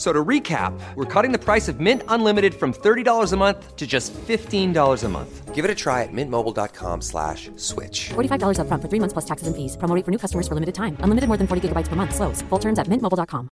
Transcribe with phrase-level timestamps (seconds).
[0.00, 3.76] F- So to recap, we're cutting the price of Mint Unlimited from $30 a month
[3.76, 5.54] to just $15 a month.
[5.54, 8.08] Give it a try at mintmobile.com slash switch.
[8.14, 9.76] $45 upfront for three months plus taxes and fees.
[9.76, 10.96] Promo for new customers for limited time.
[11.04, 12.14] Unlimited more than 40 gigabytes per month.
[12.14, 12.42] Slows.
[12.48, 13.48] Full terms at mintmobile.com.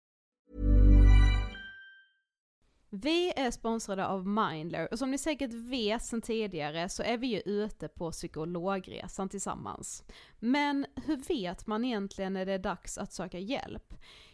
[2.91, 7.27] Vi är sponsrade av Mindler och som ni säkert vet sedan tidigare så är vi
[7.27, 10.05] ju ute på psykologresan tillsammans.
[10.41, 13.95] Men hur vet man egentligen när det är dags att söka hjälp?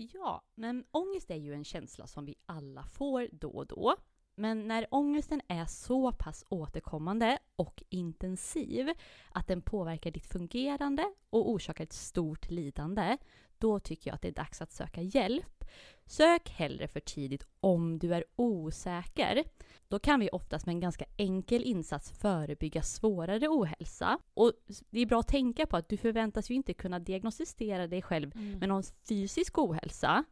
[0.00, 3.96] Ja, men ångest är ju en känsla som vi alla får då och då.
[4.34, 8.92] Men när ångesten är så pass återkommande och intensiv
[9.30, 13.18] att den påverkar ditt fungerande och orsakar ett stort lidande,
[13.58, 15.64] då tycker jag att det är dags att söka hjälp.
[16.06, 19.44] Sök hellre för tidigt om du är osäker.
[19.88, 24.18] Då kan vi oftast med en ganska enkel insats förebygga svårare ohälsa.
[24.34, 24.52] Och
[24.90, 28.36] det är bra att tänka på att du förväntas ju inte kunna diagnostisera dig själv
[28.36, 30.24] med någon fysisk ohälsa.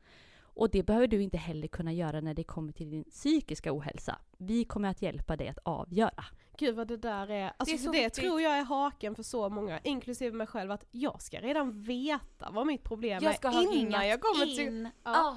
[0.56, 4.18] Och det behöver du inte heller kunna göra när det kommer till din psykiska ohälsa.
[4.38, 6.24] Vi kommer att hjälpa dig att avgöra.
[6.58, 8.24] Gud vad det där är, alltså Det är så det viktigt.
[8.24, 12.50] tror jag är haken för så många, inklusive mig själv, att jag ska redan veta
[12.50, 14.60] vad mitt problem Jag ska är ha innan jag kommer till...
[14.60, 14.90] in.
[15.04, 15.10] Ja.
[15.28, 15.36] Ah.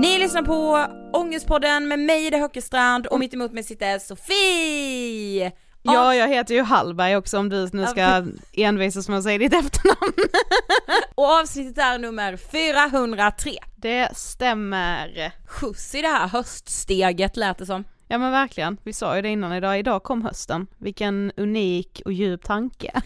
[0.00, 5.52] Ni lyssnar på Ångestpodden med mig Ida Höckestrand och mitt emot mig sitter Sofie!
[5.82, 9.52] Ja, jag heter ju Hallberg också om du nu ska envisas med att säga ditt
[9.64, 10.14] efternamn.
[11.14, 13.52] Och avsnittet är nummer 403.
[13.76, 15.32] Det stämmer.
[15.46, 17.84] Skjuts i det här höststeget lät det som.
[18.12, 20.66] Ja men verkligen, vi sa ju det innan idag, idag kom hösten.
[20.78, 23.02] Vilken unik och djup tanke.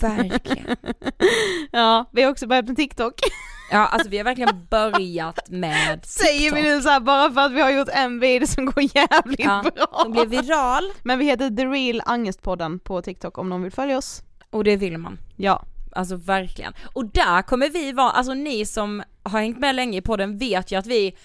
[0.00, 0.76] Verkligen.
[1.72, 3.14] ja, vi har också börjat med TikTok.
[3.70, 7.52] Ja alltså vi har verkligen börjat med Säger vi nu så här bara för att
[7.52, 10.02] vi har gjort en video som går jävligt Ja, bra.
[10.02, 13.98] Den blev viral Men vi heter The Real Angestpodden på TikTok om någon vill följa
[13.98, 14.22] oss.
[14.50, 15.18] och det vill man.
[15.36, 15.64] Ja.
[15.92, 16.72] Alltså verkligen.
[16.92, 20.72] Och där kommer vi vara, alltså ni som har hängt med länge i podden vet
[20.72, 21.16] ju att vi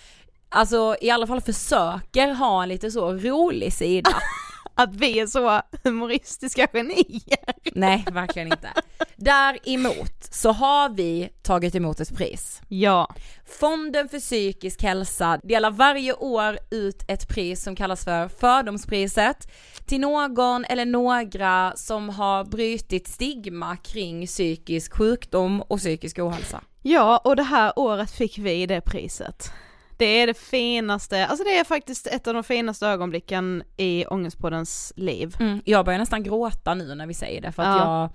[0.55, 4.11] Alltså i alla fall försöker ha en lite så rolig sida.
[4.75, 7.71] att vi är så humoristiska genier.
[7.73, 8.69] Nej, verkligen inte.
[9.15, 12.61] Däremot så har vi tagit emot ett pris.
[12.67, 13.15] Ja.
[13.59, 19.51] Fonden för psykisk hälsa delar varje år ut ett pris som kallas för Fördomspriset
[19.85, 26.61] till någon eller några som har brutit stigma kring psykisk sjukdom och psykisk ohälsa.
[26.81, 29.51] Ja, och det här året fick vi det priset.
[29.97, 34.93] Det är det finaste, alltså det är faktiskt ett av de finaste ögonblicken i Ångestpoddens
[34.95, 35.35] liv.
[35.39, 38.01] Mm, jag börjar nästan gråta nu när vi säger det för att Ja.
[38.01, 38.09] jag,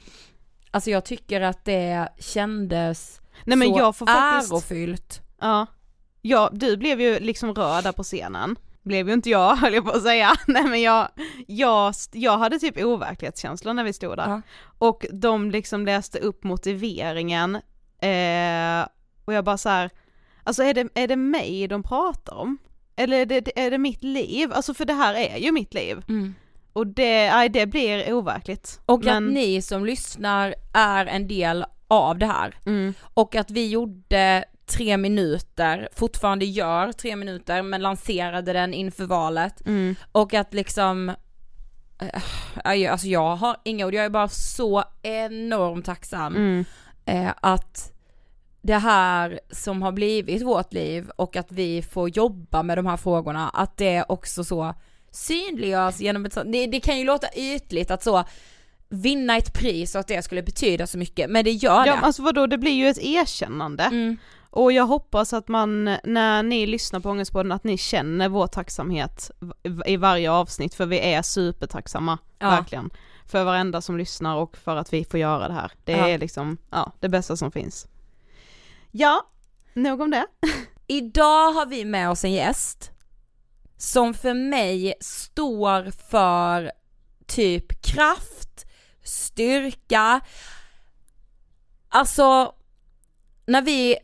[0.71, 5.21] alltså jag tycker att det kändes Nej men så jag får faktiskt, ärofyllt.
[5.41, 5.67] ja,
[6.23, 8.56] ja, du blev ju liksom röd där på scenen.
[8.82, 10.31] Blev ju inte jag höll jag på att säga.
[10.47, 11.09] Nej men jag,
[11.47, 14.29] jag, jag hade typ overklighetskänslor när vi stod där.
[14.31, 14.43] Ja.
[14.79, 17.55] Och de liksom läste upp motiveringen
[18.00, 18.87] eh,
[19.25, 19.91] och jag bara så här,
[20.45, 22.59] alltså är det, är det mig de pratar om?
[22.97, 24.53] Eller är det, är det mitt liv?
[24.53, 26.03] Alltså för det här är ju mitt liv.
[26.09, 26.35] Mm.
[26.73, 28.81] Och det, nej, det blir overkligt.
[28.87, 32.55] Och Men- att ni som lyssnar är en del av det här.
[32.67, 32.95] Mm.
[33.15, 39.67] Och att vi gjorde tre minuter, fortfarande gör tre minuter, men lanserade den inför valet.
[39.67, 39.95] Mm.
[40.13, 41.09] Och att liksom,
[42.01, 42.23] eh,
[42.65, 46.65] alltså jag har inga ord, jag är bara så enormt tacksam Mm.
[47.05, 47.93] eh, att
[48.62, 52.97] det här som har blivit vårt liv och att vi får jobba med de här
[52.97, 54.75] frågorna, att det också så
[55.11, 58.25] synliggörs genom ett sånt, det, det kan ju låta ytligt att så
[58.89, 61.91] vinna ett pris och att det skulle betyda så mycket, men det gör Ja det.
[61.95, 63.83] men alltså vadå, det blir ju ett erkännande.
[63.85, 64.17] Mm.
[64.53, 69.31] Och jag hoppas att man, när ni lyssnar på Ångestpodden, att ni känner vår tacksamhet
[69.87, 72.51] i varje avsnitt, för vi är supertacksamma, Ja.
[72.51, 72.91] verkligen.
[73.27, 75.73] För varenda som lyssnar och för att vi får göra det här.
[75.85, 76.09] Det Ja.
[76.09, 77.87] är liksom, ja, det bästa som finns.
[78.93, 79.27] Ja,
[79.75, 80.27] nog om det.
[80.87, 82.91] Idag har vi med oss en gäst
[83.77, 86.73] som för mig står för
[87.27, 88.67] typ kraft,
[89.03, 90.21] styrka.
[91.89, 92.55] Alltså,
[93.47, 93.97] när vi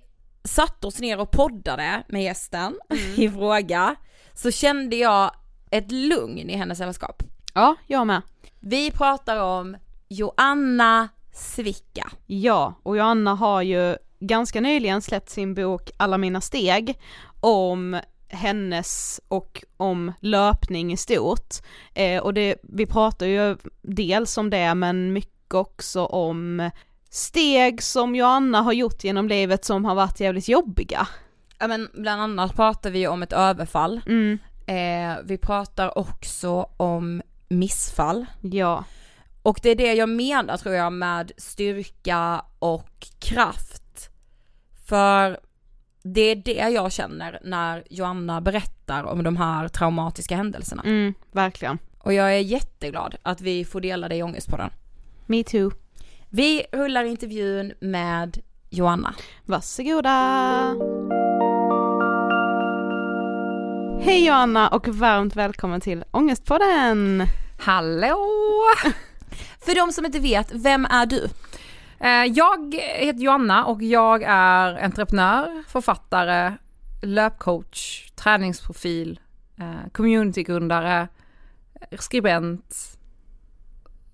[0.45, 2.79] satte oss ner och poddade med gästen
[3.17, 3.97] i fråga
[4.35, 5.31] så kände jag
[5.71, 7.23] ett lugn i hennes sällskap.
[7.55, 8.23] Ja, jag med.
[8.61, 9.77] Vi pratar om
[10.09, 12.11] Joanna Svicka.
[12.27, 16.99] Ja, och Joanna har ju ganska nyligen släppt sin bok Alla mina steg
[17.41, 21.55] om hennes och om löpning i stort.
[21.95, 26.71] Eh, och det, vi pratar ju dels om det men mycket också om
[27.11, 31.09] steg som Joanna har gjort genom livet som har varit jävligt jobbiga.
[31.59, 34.01] Ja men bland annat pratar vi om ett överfall.
[34.07, 38.27] Mm, Eh, vi pratar också om missfall.
[38.41, 38.85] ja.
[39.43, 43.76] Och det är det jag menar tror jag med styrka och kraft.
[44.89, 45.41] För
[46.03, 50.83] det är det jag känner när Joanna berättar om de här traumatiska händelserna.
[50.83, 51.79] Mm, verkligen.
[51.99, 54.71] Och jag är jätteglad att vi får dela det i Ångestpodden.
[55.27, 55.71] Me too.
[56.29, 58.39] Vi rullar intervjun med
[58.71, 59.15] Joanna.
[59.45, 60.77] Varsågoda!
[64.01, 67.23] Hej Joanna och varmt välkommen till Ångestpodden!
[67.61, 68.27] Hallå!
[69.61, 71.29] För de som inte vet, vem är du?
[72.01, 76.53] Eh, jag heter Joanna och jag är entreprenör, författare,
[77.03, 79.21] löpcoach, träningsprofil,
[79.59, 81.09] eh, communitygrundare,
[81.99, 82.96] skribent.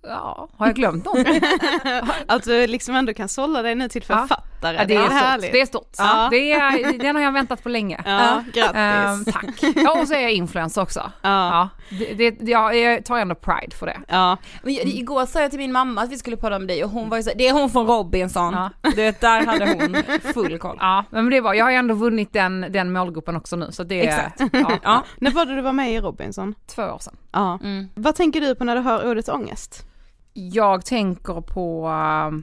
[0.05, 1.27] Ja, har jag glömt något?
[2.27, 5.13] Att du liksom ändå kan sålla dig nu till författare, Ja, det, är stort.
[5.13, 5.53] härligt.
[5.53, 5.91] det är stort.
[5.99, 6.29] Ja.
[6.31, 8.01] Det är, den har jag väntat på länge.
[8.07, 8.77] Ja, grattis.
[8.77, 9.75] Ehm, tack.
[9.77, 11.01] Ja, och så är jag influencer också.
[11.23, 11.31] Ja.
[11.51, 11.69] Ja,
[12.17, 14.01] det, det, ja, jag tar ändå pride för det.
[14.09, 16.85] Ja, Men jag- Igår sa jag till min mamma att vi skulle podda om dig
[16.85, 18.53] och hon var ju så, det är hon från Robinson.
[18.55, 18.71] Ja.
[18.83, 20.03] Du vet, där hade hon
[20.35, 20.77] full koll.
[20.81, 23.83] Ja, men det var, jag har ju ändå vunnit den, den målgruppen också nu så
[23.85, 24.41] det är Exakt.
[24.53, 25.03] Ja, Ja.
[25.19, 26.55] när var det du var med i Robinson?
[26.75, 27.17] två år sedan.
[27.33, 27.59] Ja.
[27.63, 27.89] Mm.
[27.95, 29.87] Vad tänker du på när du hör ordet ångest?
[30.33, 32.43] Jag tänker på um,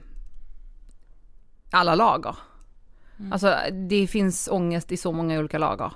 [1.72, 2.36] alla lager.
[3.31, 5.93] Alltså det finns ångest i så många olika lager.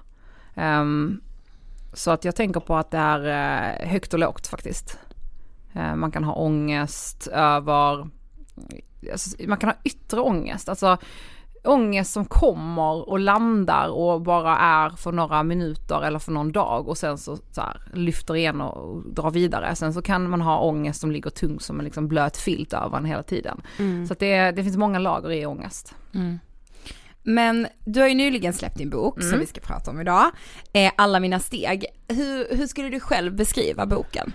[0.55, 1.21] Ehm,
[1.93, 3.25] så att jag tänker på att det är
[3.81, 4.99] eh, högt och lågt faktiskt.
[5.73, 8.09] Eh, man kan ha ångest över,
[9.11, 10.97] alltså, man kan ha yttre ångest, alltså
[11.63, 16.87] ångest som kommer och landar och bara är för några minuter eller för någon dag
[16.87, 19.75] och sen så, så här, lyfter igen och drar vidare.
[19.75, 22.97] Sen så kan man ha ångest som ligger tung som en liksom blöt filt över
[22.97, 23.61] en hela tiden.
[24.07, 25.95] Så att det, det finns många lager i ångest.
[27.23, 30.31] Men du har ju nyligen släppt din bok som vi ska prata om idag,
[30.73, 31.85] eh, Alla mina steg.
[32.07, 34.33] Hur, hur skulle du själv beskriva boken?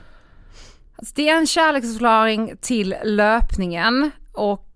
[0.97, 4.68] Alltså, det är en kärleksförklaring till löpningen och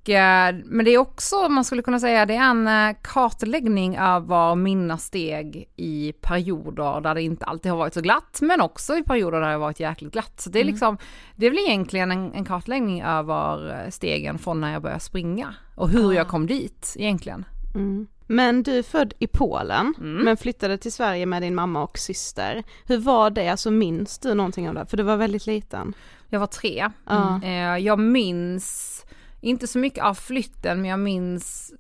[0.64, 4.99] men det är också, man skulle kunna säga, det är en eh, kartläggning över mina
[4.99, 9.40] steg i perioder där det inte alltid har varit så glatt, men också i perioder
[9.40, 10.40] där det har varit jäkligt glatt.
[10.40, 10.99] Så det är liksom,
[11.37, 15.54] det är väl egentligen en, en kartläggning över eh, stegen från när jag började springa
[15.75, 17.44] och hur jag kom dit egentligen.
[17.75, 18.06] Mm.
[18.26, 22.62] Men du är född i Polen, men flyttade till Sverige med din mamma och syster.
[22.87, 24.87] Hur var det, alltså minns du någonting av det?
[24.87, 25.94] För du var väldigt liten.
[26.28, 26.90] Jag var tre.
[27.09, 27.40] Ja.
[27.42, 29.04] Eh, Jag minns,
[29.42, 31.72] inte så mycket av flytten, men jag minns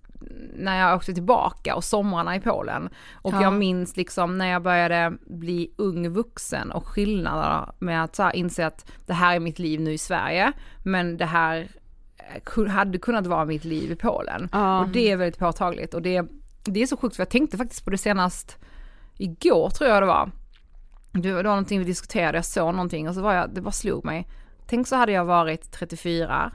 [0.56, 2.88] när jag åkte tillbaka och somrarna i Polen.
[3.14, 3.42] Och Ja.
[3.42, 8.36] jag minns liksom när jag började bli ung vuxen och skillnaderna med att så här
[8.36, 10.52] inse att det här är mitt liv nu i Sverige,
[10.82, 11.68] men det här
[12.56, 14.48] eh, hade kunnat vara mitt liv i Polen.
[14.52, 14.80] Ja.
[14.80, 16.24] Och det är väldigt påtagligt och det,
[16.64, 18.58] det är så sjukt för jag tänkte faktiskt på det senast
[19.16, 20.30] igår tror jag det var.
[21.12, 24.04] Det var någonting vi diskuterade, jag såg någonting och så var jag, det bara slog
[24.04, 24.28] mig.
[24.66, 26.52] Tänk så hade jag varit 34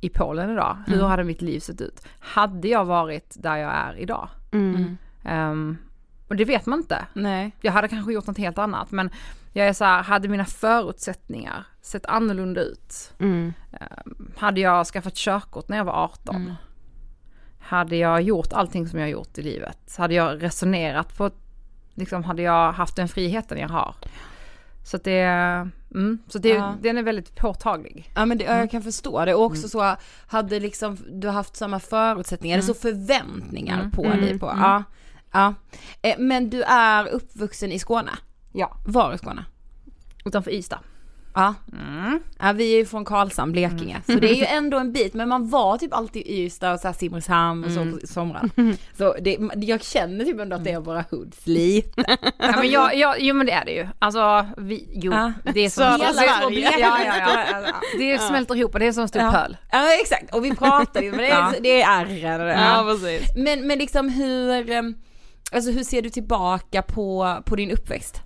[0.00, 2.02] i Polen idag, hur hade mitt liv sett ut?
[2.18, 4.28] Hade jag varit där jag är idag?
[4.52, 4.96] Mm.
[5.24, 5.78] Ehm,
[6.28, 7.06] och det vet man inte.
[7.12, 7.56] Nej.
[7.60, 9.10] Jag hade kanske gjort något helt annat men
[9.52, 13.12] jag är så här, hade mina förutsättningar sett annorlunda ut?
[13.18, 13.52] Mm.
[14.36, 16.54] Hade jag skaffat körkort när jag var 18?
[17.58, 19.96] Hade jag gjort allting som jag har gjort i livet?
[19.98, 21.30] Hade jag resonerat på,
[21.94, 23.94] liksom hade jag haft den friheten jag har?
[24.84, 26.74] Så att det, mm, så det, Ja.
[26.82, 28.10] den är väldigt påtaglig.
[28.14, 31.56] Ja men det, ja, jag kan förstå det och också så hade liksom du haft
[31.56, 34.46] samma förutsättningar, eller så förväntningar på dig på.
[34.46, 34.82] Ja.
[35.32, 35.54] ja.
[36.02, 38.10] Eh, Men du är uppvuxen i Skåne?
[38.52, 38.76] Ja.
[38.86, 39.44] Var i Skåne?
[40.24, 40.78] Utanför Ystad.
[41.34, 41.54] Ja.
[42.38, 44.00] ja vi är ju från Karlshamn, Blekinge.
[44.06, 46.80] Så det är ju ändå en bit, men man var typ alltid i Ystad och
[46.80, 48.48] så här Simrishamn och så på somrarna.
[48.98, 52.04] Så det, jag känner typ ändå att det är våra hoods lite.
[52.38, 53.88] Ja men jag, jag, jo men det är det ju.
[53.98, 55.32] Alltså, vi, jo, Ja.
[55.54, 56.70] det är som Södra Hela Sverige.
[56.78, 57.74] Ja, ja, ja.
[57.98, 59.30] Det smälter ihop och det är som en stor Ja.
[59.32, 59.56] pöl.
[59.72, 61.52] Ja exakt, och vi pratade ju, men det är, Ja.
[61.60, 62.58] det är ärren.
[62.60, 62.84] Ja.
[62.86, 63.36] precis.
[63.36, 64.82] Men, men liksom hur, eh,
[65.52, 68.20] alltså hur ser du tillbaka på, på din uppväxt?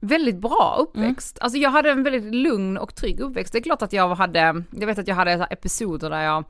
[0.00, 1.38] Väldigt bra uppväxt.
[1.40, 3.52] Alltså jag hade en väldigt lugn och trygg uppväxt.
[3.52, 6.44] Det är klart att jag hade, jag vet att jag hade episoder där jag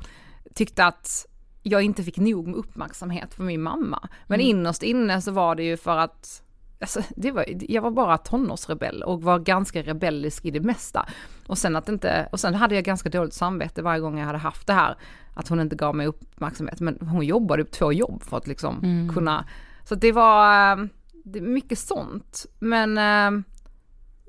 [0.54, 1.26] tyckte att
[1.62, 4.08] jag inte fick nog med uppmärksamhet från min mamma.
[4.26, 6.42] Men innerst inne så var det ju för att
[6.82, 11.06] Alltså, det var, jag var bara tonårsrebell och var ganska rebellisk i det mesta.
[11.46, 14.38] Och sen, att inte, och sen hade jag ganska dåligt samvete varje gång jag hade
[14.38, 14.96] haft det här,
[15.34, 16.80] att hon inte gav mig uppmärksamhet.
[16.80, 19.44] Men hon jobbade på två jobb för att liksom kunna,
[19.84, 20.86] så det var eh,
[21.24, 22.46] det är mycket sånt.
[22.58, 23.44] Men eh,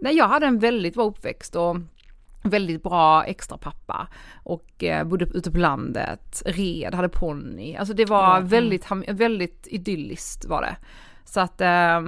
[0.01, 1.77] nej, jag hade en väldigt bra uppväxt och
[2.43, 4.07] väldigt bra extra pappa
[4.43, 7.75] och eh, bodde ute på landet, red, hade ponny.
[7.75, 10.75] Alltså det var väldigt, ham- väldigt idylliskt var det.
[11.25, 12.01] Så att, eh,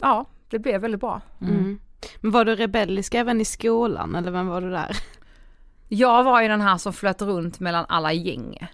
[0.00, 1.20] ja, det blev väldigt bra.
[1.40, 1.78] Mm.
[2.20, 4.96] Men var du rebellisk även i skolan eller vem var du där?
[5.88, 8.68] Jag var ju den här som flöt runt mellan alla gäng.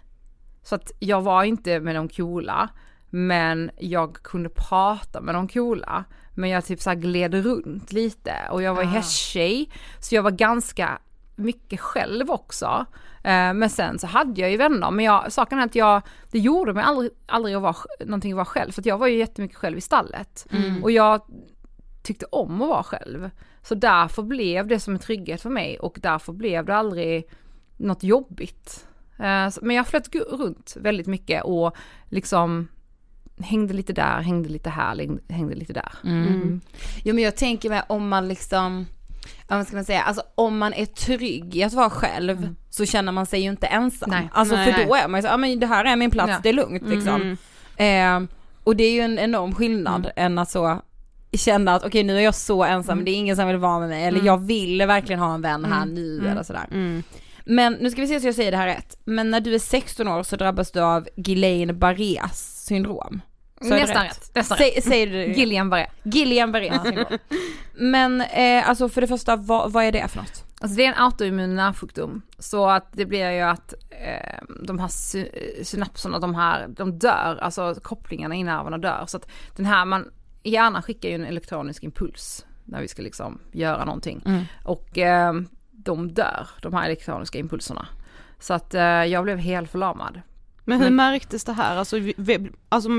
[0.63, 2.69] Så att jag var inte med de coola,
[3.11, 6.05] men jag kunde prata med de coola.
[6.35, 9.71] Men jag typ så gled runt lite och jag var ju hästtjej,
[10.01, 10.99] så jag var ganska
[11.37, 12.87] mycket själv också.
[13.25, 16.39] Eh, Men sen så hade jag ju vänner, men jag, saken är att jag, det
[16.39, 19.57] gjorde mig aldrig, aldrig att vara, någonting att vara själv, för jag var ju jättemycket
[19.57, 20.47] själv i stallet.
[20.83, 21.21] Och jag
[22.03, 23.31] tyckte om att vara själv.
[23.63, 27.29] Så därför blev det som en trygghet för mig och därför blev det aldrig
[27.77, 28.87] något jobbigt.
[29.19, 31.77] Eh, Men jag flöt runt väldigt mycket och
[32.09, 32.69] liksom
[33.41, 34.97] hängde lite där, hängde lite här,
[35.33, 35.93] hängde- lite där.
[37.05, 38.87] Jo men jag tänker mig om man liksom,
[39.49, 43.13] vad ska man säga, alltså om man är trygg i att vara själv så känner
[43.13, 44.11] man sig ju inte ensam.
[44.11, 44.29] Nej.
[44.33, 46.31] Alltså Nej, för då är man ju så, ja men det här är min plats,
[46.31, 46.39] Ja.
[46.43, 47.37] det är lugnt liksom.
[47.77, 48.21] Eh,
[48.65, 50.83] och det är ju en enorm skillnad än att så
[51.33, 53.89] känna att okej nu är jag så ensam, det är ingen som vill vara med
[53.89, 56.67] mig eller jag vill verkligen ha en vän här nu eller sådär.
[56.73, 57.03] Mm.
[57.45, 58.99] Men nu ska vi se så jag säger det här rätt.
[59.05, 63.21] Men när du är 16 år så drabbas du av Guillain-Barrés syndrom.
[63.61, 64.31] Så Nästan rätt.
[64.35, 65.37] Nästan Säg, säger du rätt.
[65.39, 65.87] Gillian Barré.
[66.05, 67.19] Guillain-Barré syndrom.
[67.75, 70.45] Men eh, alltså för det första, vad, vad är det för något?
[70.61, 72.23] Alltså det är en autoimmun nervsjukdom.
[72.39, 77.39] Så att det blir ju att eh, de här sy- synapserna, de här, de dör,
[77.43, 79.05] alltså kopplingarna i nerverna dör.
[79.07, 80.11] Så att den här, man,
[80.43, 84.23] hjärnan skickar ju en elektronisk impuls när vi ska liksom göra någonting.
[84.65, 85.33] Och eh,
[85.71, 87.87] de dör, de här elektroniska impulserna.
[88.39, 90.21] Så att eh, jag blev helt förlamad.
[90.69, 91.77] Men hur märktes det här?
[91.77, 92.91] Alltså, vi- alltså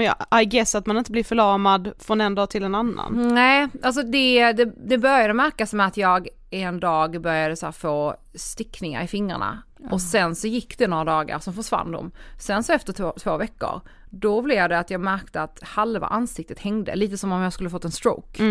[0.41, 3.33] I guess att man inte blir förlamad från en dag till en annan.
[3.33, 8.15] Nej, alltså det, det, det började märkas med att jag en dag började så få
[8.35, 9.63] stickningar i fingrarna.
[9.91, 12.11] Och sen så gick det några dagar, så försvann de.
[12.39, 16.59] Sen så efter två, två veckor, då blev det att jag märkte att halva ansiktet
[16.59, 18.43] hängde, lite som om jag skulle fått en stroke.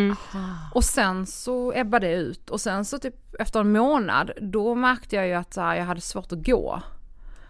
[0.74, 5.16] Och sen så ebbade det ut och sen så typ efter en månad, då märkte
[5.16, 6.82] jag ju att så här, jag hade svårt att gå.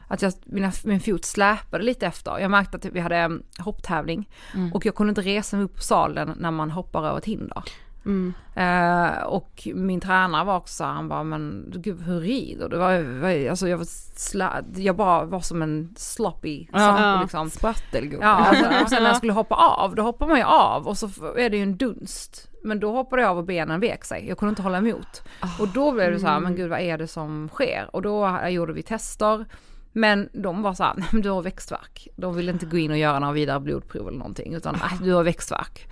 [0.08, 2.38] Att jag, mina, min fot släpade lite efter.
[2.38, 4.28] Jag märkte att vi hade mm, hopptävling
[4.74, 7.62] och jag kunde inte resa mig upp på salen när man hoppar över ett hinder.
[8.06, 8.34] Mm.
[8.54, 12.76] Eh, och min tränare var också så här, han bara, men gud hur rider du?
[12.76, 17.14] Var, alltså jag, var jag bara var som en sloppy Ja.
[17.14, 17.20] Ja.
[17.22, 17.50] liksom.
[17.50, 18.24] Sprattelgubbe.
[18.24, 20.98] Ja, alltså, och sen när jag skulle hoppa av, då hoppar man ju av och
[20.98, 22.48] så är det ju en dunst.
[22.64, 25.22] Men då hoppade jag av och benen vek sig, jag kunde inte hålla emot.
[25.60, 27.88] Och då blev det så här, men gud vad är det som sker?
[27.92, 29.46] Och då gjorde vi tester.
[29.96, 32.08] Men de var så här, nej men du har växtvärk.
[32.16, 35.22] De ville inte gå in och göra några vidare blodprov eller någonting, utan du har
[35.22, 35.88] växtvärk.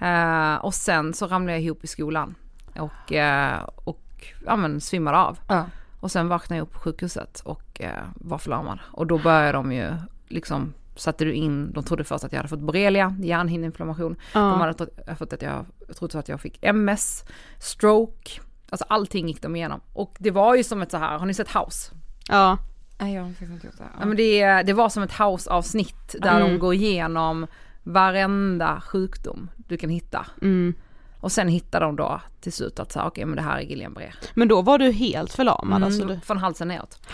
[0.00, 2.34] Eh, och sen så ramlade jag ihop i skolan
[2.78, 5.38] och, eh, och ja, men, svimmade av.
[5.48, 5.66] Ja.
[6.00, 8.78] Och sen vaknade jag upp på sjukhuset och eh, var förlamad.
[8.84, 9.94] Och då började de ju
[10.28, 14.16] liksom satte du in, de trodde först att jag hade fått borrelia, hjärnhinneinflammation.
[14.32, 17.24] De hade trott, fått att jag, jag trodde att jag fick MS,
[17.58, 19.80] stroke, alltså allting gick de igenom.
[19.92, 21.92] Och det var ju som ett så här, har ni sett House?
[22.28, 22.58] Ja.
[22.98, 23.84] Nej jag har faktiskt inte gjort det.
[24.00, 26.48] Ja, men det, det var som ett House-avsnitt där Mm.
[26.52, 27.46] de går igenom
[27.82, 30.26] varenda sjukdom du kan hitta.
[30.42, 30.74] Mm.
[31.20, 33.62] Och sen hittar de då till slut att så här, okej men det här är
[33.62, 34.12] Guillain-Barré.
[34.34, 36.02] Men då var du helt förlamad alltså?
[36.02, 36.20] Mm, Du...
[36.20, 36.98] Från halsen neråt.
[37.02, 37.08] Då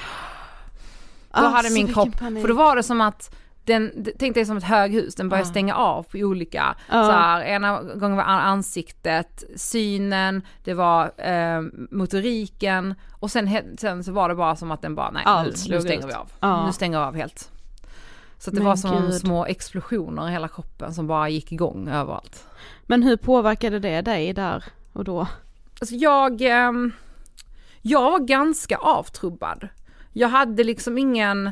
[1.31, 4.65] Alltså, hade min kropp, för då var det som att den, tänk dig som ett
[4.65, 5.51] höghus, den började Ja.
[5.51, 7.05] stänga av på olika, Ja.
[7.05, 14.13] så här, ena gången var ansiktet, synen, det var eh, motoriken och sen, sen så
[14.13, 16.11] var det bara som att den bara, nej Allt nu, nu stänger ut.
[16.11, 16.33] vi av.
[16.41, 16.67] Ja.
[16.67, 17.51] Nu stänger vi av helt.
[18.39, 19.15] Så det Men var som gud.
[19.15, 22.47] små explosioner i hela kroppen som bara gick igång överallt.
[22.87, 25.27] Men hur påverkade det dig där och då?
[25.81, 26.93] Alltså jag, ehm,
[27.83, 29.69] jag var ganska avtrubbad.
[30.13, 31.51] Jag hade liksom ingen,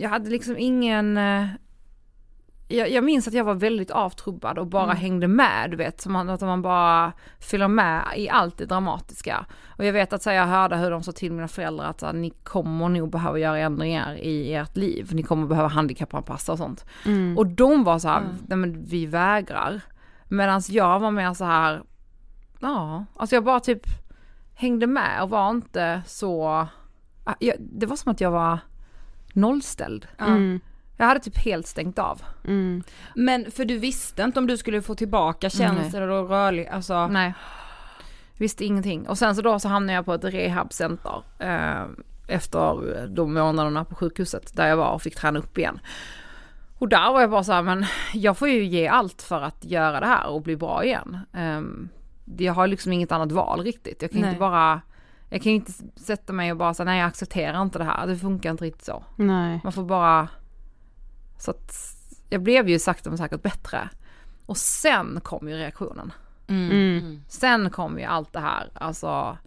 [0.00, 1.46] jag hade liksom ingen, eh,
[2.68, 6.16] jag, jag minns att jag var väldigt avtrubbad och bara hängde med, du vet, som
[6.16, 9.46] att man bara fyller med i allt det dramatiska.
[9.78, 12.02] Och jag vet att så här, jag hörde hur de sa till mina föräldrar att
[12.02, 16.58] här, ni kommer nog behöva göra ändringar i ert liv, ni kommer behöva handikappanpassa och
[16.58, 16.84] sånt.
[17.06, 17.38] Mm.
[17.38, 19.80] Och de var så här, nej men vi vägrar.
[20.28, 21.82] Medan jag var mer så här,
[22.60, 23.86] ja, alltså jag bara typ
[24.54, 26.46] hängde med och var inte så,
[27.24, 28.58] ah, jag, det var som att jag var
[29.34, 30.06] nollställd.
[30.18, 30.60] Mm.
[30.96, 32.22] Jag hade typ helt stängt av.
[32.44, 32.82] Mm.
[33.14, 37.06] Men för du visste inte om du skulle få tillbaka känslor och rörlig, alltså.
[37.06, 37.34] Nej.
[38.38, 39.08] Visste ingenting.
[39.08, 41.84] Och sen så då så hamnade jag på ett rehabcenter eh,
[42.28, 45.80] efter de månaderna på sjukhuset där jag var och fick träna upp igen.
[46.78, 49.64] Och där var jag bara så här, men jag får ju ge allt för att
[49.64, 51.18] göra det här och bli bra igen.
[51.32, 51.88] Um,
[52.38, 54.02] jag har liksom inget annat val riktigt.
[54.02, 54.30] Jag kan Nej.
[54.30, 54.80] inte bara,
[55.30, 58.06] jag kan ju inte sätta mig och bara säga nej jag accepterar inte det här.
[58.06, 59.04] Det funkar inte riktigt så.
[59.16, 59.60] Nej.
[59.64, 60.28] Man får bara,
[61.38, 61.96] så att
[62.28, 63.88] jag blev ju sakta men säkert bättre.
[64.46, 66.12] Och sen kom ju reaktionen.
[66.46, 67.22] Mm.
[67.28, 69.38] Sen kom ju allt det här, alltså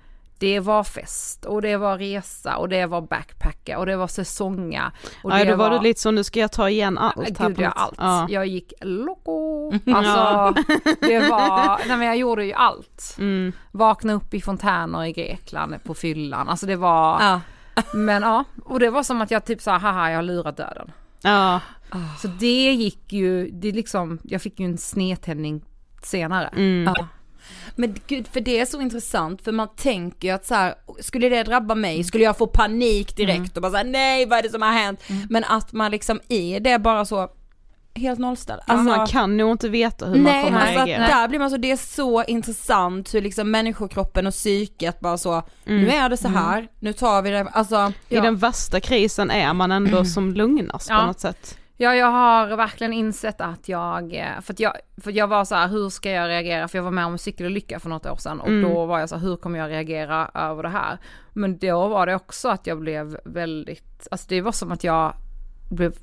[0.44, 4.92] det var fest och det var resa och det var backpacka och det var säsonga.
[5.24, 7.56] Och Ja, det då var du lite så nu ska jag ta igen allt Gud
[7.56, 7.96] på ja, något- allt.
[7.98, 8.28] Ja.
[8.30, 9.72] Jag gick loco.
[9.94, 10.62] Alltså
[11.02, 13.16] det var, nej men jag gjorde ju allt.
[13.20, 13.52] Mm.
[13.72, 17.42] Vakna upp i fontäner i Grekland på fyllan, alltså det var, Ja.
[17.94, 20.92] men ja, och det var som att jag typ sa haha jag har lurat döden.
[21.22, 21.60] Ja.
[22.22, 25.62] Så det gick ju, det liksom, jag fick ju en snedtändning
[26.04, 26.48] senare.
[26.48, 26.94] Mm.
[26.98, 27.08] Ja.
[27.76, 31.30] Men gud, för det är så intressant, för man tänker ju att så här, skulle
[31.30, 34.50] det drabba mig, skulle jag få panik direkt och bara säga nej vad är det
[34.50, 35.00] som har hänt?
[35.30, 37.30] Men att man liksom i det bara så,
[37.96, 38.62] helt nollställd.
[38.68, 41.08] Alltså, man kan nog inte veta hur man Nej, kommer alltså att reagera.
[41.08, 45.44] där blir man så, det är så intressant hur liksom människokroppen och psyket bara så,
[45.66, 47.92] nu är det så här, nu tar vi det, alltså.
[48.10, 51.06] I den värsta krisen är man ändå som lugnast på Ja.
[51.06, 51.58] något sätt.
[51.78, 55.46] Ja, jag har verkligen insett att jag, eh, för att jag, för att jag var
[55.46, 56.68] så här, hur ska jag reagera?
[56.68, 58.70] För jag var med om cykelolycka för något år sedan och Mm.
[58.74, 60.98] då var jag så här, hur kommer jag reagera över det här?
[61.34, 65.14] Men då var det också att jag blev väldigt, alltså det var som att jag
[65.70, 65.94] blev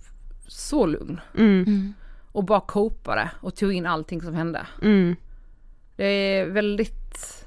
[0.48, 1.94] så lugn Mm.
[2.32, 4.66] och bara copade och tog in allting som hände.
[4.82, 5.16] Mm.
[5.96, 7.46] Det är väldigt,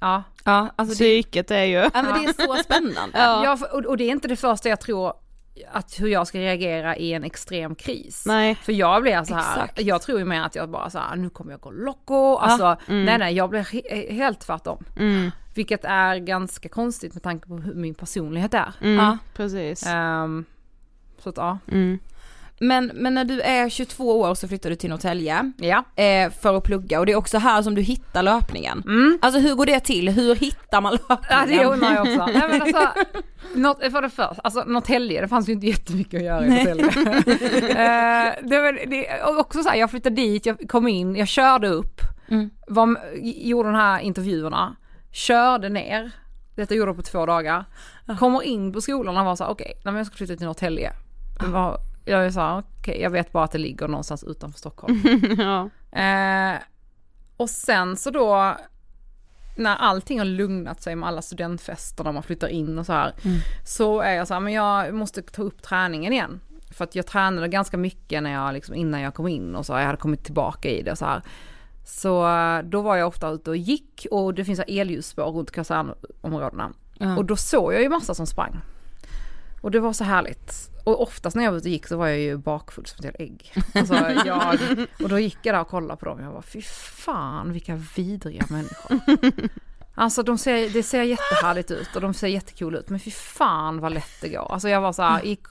[0.00, 0.22] ja.
[0.44, 1.72] Ja, alltså det, Psyket är ju...
[1.76, 3.18] ja, men det är så spännande.
[3.18, 5.12] ja för- och, och det är inte det första jag tror
[5.72, 8.24] att hur jag ska reagera i en extrem kris.
[8.26, 8.54] Nej.
[8.54, 9.80] För jag blir så här, Exakt.
[9.80, 12.76] jag tror ju mer att jag bara så här, nu kommer jag gå loco, alltså
[12.86, 14.84] nej nej jag blir he- helt tvärtom.
[14.98, 15.30] Mm.
[15.54, 18.72] Vilket är ganska konstigt med tanke på hur min personlighet är.
[18.80, 18.96] Mm.
[19.04, 19.18] Ja.
[19.36, 19.86] Precis.
[19.86, 20.44] Ehm,
[21.18, 21.58] så att ja.
[21.72, 21.98] Mm.
[22.60, 25.84] Men, men när du är 22 år så flyttar du till Norrtälje Ja.
[26.02, 28.82] eh, för att plugga och det är också här som du hittar löpningen.
[28.86, 29.18] Mm.
[29.22, 30.08] Alltså hur går det till?
[30.08, 31.24] Hur hittar man löpningen?
[31.30, 32.26] Ja det undrar jag också.
[32.38, 32.88] Nej men alltså,
[33.54, 36.84] något, för det första, alltså Norrtälje, det fanns ju inte jättemycket att göra i Norrtälje.
[37.74, 41.28] Eh, det var, det, och också så här, jag flyttade dit, jag kom in, jag
[41.28, 42.50] körde upp, Mm.
[42.68, 44.76] var, gjorde de här intervjuerna,
[45.12, 46.10] körde ner
[46.56, 47.64] Detta gjorde jag på två dagar.
[48.18, 50.92] Kommer in på skolan och var så här, okej, okay, jag ska flytta till Norrtälje.
[51.46, 55.02] Var, jag sa okej, okay, jag vet bara att det ligger någonstans utanför Stockholm.
[55.38, 55.70] ja.
[56.00, 56.58] Eh,
[57.36, 58.56] och sen så då
[59.56, 63.14] när allting har lugnat sig med alla studentfester när man flyttar in och så här.
[63.24, 63.38] Mm.
[63.64, 66.40] Så är jag så här, men jag måste ta upp träningen igen.
[66.70, 69.72] För att jag tränade ganska mycket när jag liksom, innan jag kom in och så,
[69.72, 71.22] jag hade kommit tillbaka i det och så här.
[71.84, 75.50] Så eh, då var jag ofta ute och gick och det finns så elljusspår runt
[75.50, 76.72] kasernområdena.
[76.98, 77.16] Ja.
[77.16, 78.60] Och då såg jag ju massa som sprang.
[79.64, 80.70] Och det var så härligt.
[80.84, 83.04] Och oftast när jag var ute och gick så var jag ju bakfull som ett
[83.04, 83.52] jävla ägg.
[83.74, 83.94] Alltså
[84.26, 84.58] jag,
[85.02, 87.80] och då gick jag där och kollade på dem och jag bara fy fan vilka
[87.96, 89.00] vidriga människor.
[89.94, 93.80] Alltså de ser, det ser jättehärligt ut och de ser jättekul ut men fy fan
[93.80, 94.52] vad lätt det går.
[94.52, 95.46] Alltså jag var så här, gick,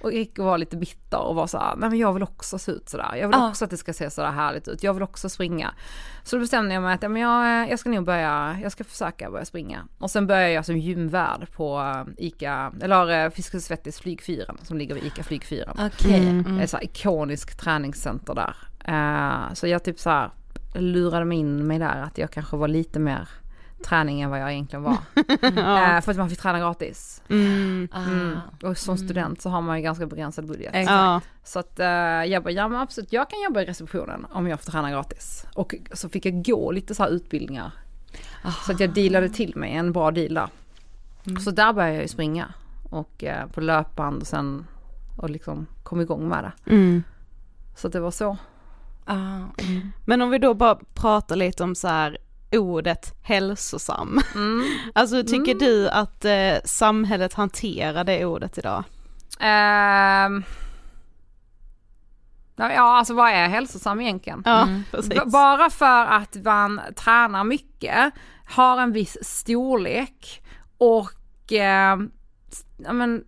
[0.00, 2.58] och gick och var lite bitter och var så här, nej men jag vill också
[2.58, 3.16] se ut sådär.
[3.16, 4.82] Jag vill också att det ska se sådär härligt ut.
[4.82, 5.74] Jag vill också springa.
[6.22, 8.84] Så då bestämde jag mig att ja, men jag, jag ska nog börja, jag ska
[8.84, 9.86] försöka börja springa.
[9.98, 14.78] Och sen började jag som gymvärd på eh, ICA, eller eh, Fiskars Svettis flygfyran som
[14.78, 15.90] ligger vid ICA flygfyran.
[15.94, 16.28] Okej.
[16.28, 16.56] Mm.
[16.56, 18.56] Det är så här ikoniskt träningscenter där.
[18.84, 20.30] Eh, så jag typ så här
[20.74, 23.28] lurade mig in mig där att jag kanske var lite mer
[23.84, 24.96] träning än vad jag egentligen var.
[25.42, 27.22] Eh, för att man fick träna gratis.
[27.28, 27.88] Mm.
[27.94, 28.38] Mm.
[28.62, 28.68] Ah.
[28.68, 30.74] Och som student så har man ju ganska begränsad budget.
[30.74, 31.20] Ja.
[31.44, 31.86] Så att eh,
[32.24, 35.46] jag bara, ja men absolut, jag kan jobba i receptionen om jag får träna gratis.
[35.54, 37.72] Och så fick jag gå lite så här utbildningar.
[38.66, 40.48] Så att jag dealade till mig en bra deal där.
[41.44, 42.54] Så där började jag ju springa.
[42.90, 44.66] Och eh, på löpband och sen
[45.16, 46.72] och liksom kom igång med det.
[46.72, 47.02] Mm.
[47.76, 48.36] Så att det var så.
[49.04, 49.92] Ah, mm.
[50.04, 52.18] Men om vi då bara pratar lite om så här
[52.52, 54.20] ordet hälsosam.
[54.34, 54.64] Mm.
[54.94, 58.84] Alltså tycker du att eh, samhället hanterar det ordet idag?
[59.40, 60.44] Ehm.
[62.56, 64.42] Ja alltså vad är hälsosam egentligen?
[64.44, 64.68] Ja.
[65.08, 68.12] B- Bara för att man tränar mycket,
[68.48, 70.42] har en viss storlek
[70.78, 71.96] och eh,
[72.78, 73.24] ja, men,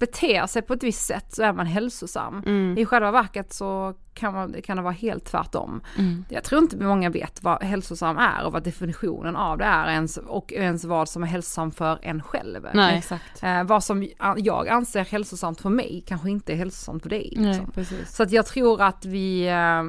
[0.00, 2.42] beter sig på ett visst sätt så är man hälsosam.
[2.46, 2.78] Mm.
[2.78, 5.80] I själva verket så kan, man, kan det vara helt tvärtom.
[5.98, 6.24] Mm.
[6.28, 10.16] Jag tror inte många vet vad hälsosam är och vad definitionen av det är ens,
[10.16, 12.66] och ens vad som är hälsosam för en själv.
[12.74, 12.98] Nej.
[12.98, 13.42] Exakt.
[13.42, 17.34] Eh, vad som jag anser hälsosamt för mig kanske inte är hälsosamt för dig.
[17.36, 17.70] Nej, Liksom.
[17.70, 18.16] precis.
[18.16, 19.82] Så att jag tror att vi, eh,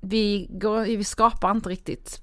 [0.00, 2.20] vi, går, vi skapar inte riktigt,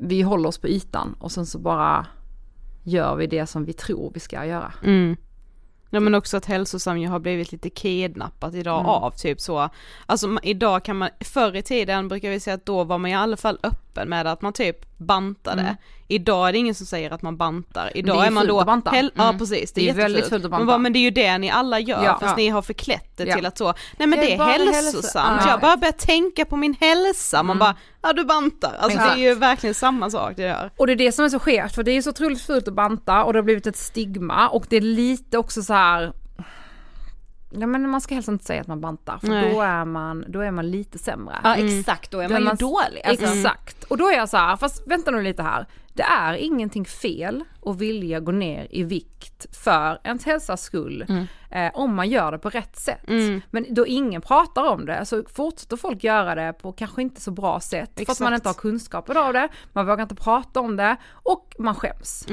[0.00, 2.06] vi håller oss på ytan och sen så bara
[2.82, 4.72] gör vi det som vi tror vi ska göra.
[4.84, 5.16] Mm.
[5.94, 8.90] Ja men också att hälsosam ju har blivit lite kidnappat idag Mm.
[8.90, 9.68] av typ så,
[10.06, 13.14] alltså idag kan man, förr i tiden brukar vi säga att då var man i
[13.14, 15.62] alla fall öppen med att man typ bantade.
[15.62, 15.76] Mm.
[16.12, 18.64] Idag är det ingen som säger att man bantar, idag det är är, man då,
[18.64, 18.90] banta.
[18.90, 19.38] hel- ja Mm.
[19.38, 20.66] precis, det, Det är, är väldigt fult att Man banta.
[20.66, 22.12] bara, men det är ju det ni alla gör Ja.
[22.20, 22.34] fast Ja.
[22.36, 23.34] ni har förklätt det Ja.
[23.36, 23.64] till att så,
[23.98, 25.50] nej men Jag det är är hälsosamt, hälso- Ja.
[25.50, 27.58] jag bara börjar tänka på min hälsa, man Mm.
[27.58, 29.16] bara, ja du bantar, alltså Exakt.
[29.16, 30.70] det är ju verkligen samma sak det gör.
[30.76, 32.74] Och det är det som är så skevt för det är så otroligt fult att
[32.74, 36.12] banta och det har blivit ett stigma och det är lite också så här.
[37.58, 39.54] Ja men man ska helst inte säga att man bantar för Nej.
[39.54, 41.36] då är man, då är man lite sämre.
[41.44, 43.02] Ja exakt, då är Då man ju dålig.
[43.04, 43.84] Alltså, Exakt.
[43.84, 45.66] Och då är jag så här, fast vänta nu lite här.
[45.94, 51.26] Det är ingenting fel att vilja gå ner i vikt för ens hälsas skull.
[51.50, 53.08] Eh, om man gör det på rätt sätt.
[53.08, 53.40] Mm.
[53.50, 57.30] Men då ingen pratar om det så fortsätter folk göra det på kanske inte så
[57.30, 57.90] bra sätt.
[57.94, 58.20] För att Exakt.
[58.20, 62.26] man inte har kunskaper av det, man vågar inte prata om det och man skäms.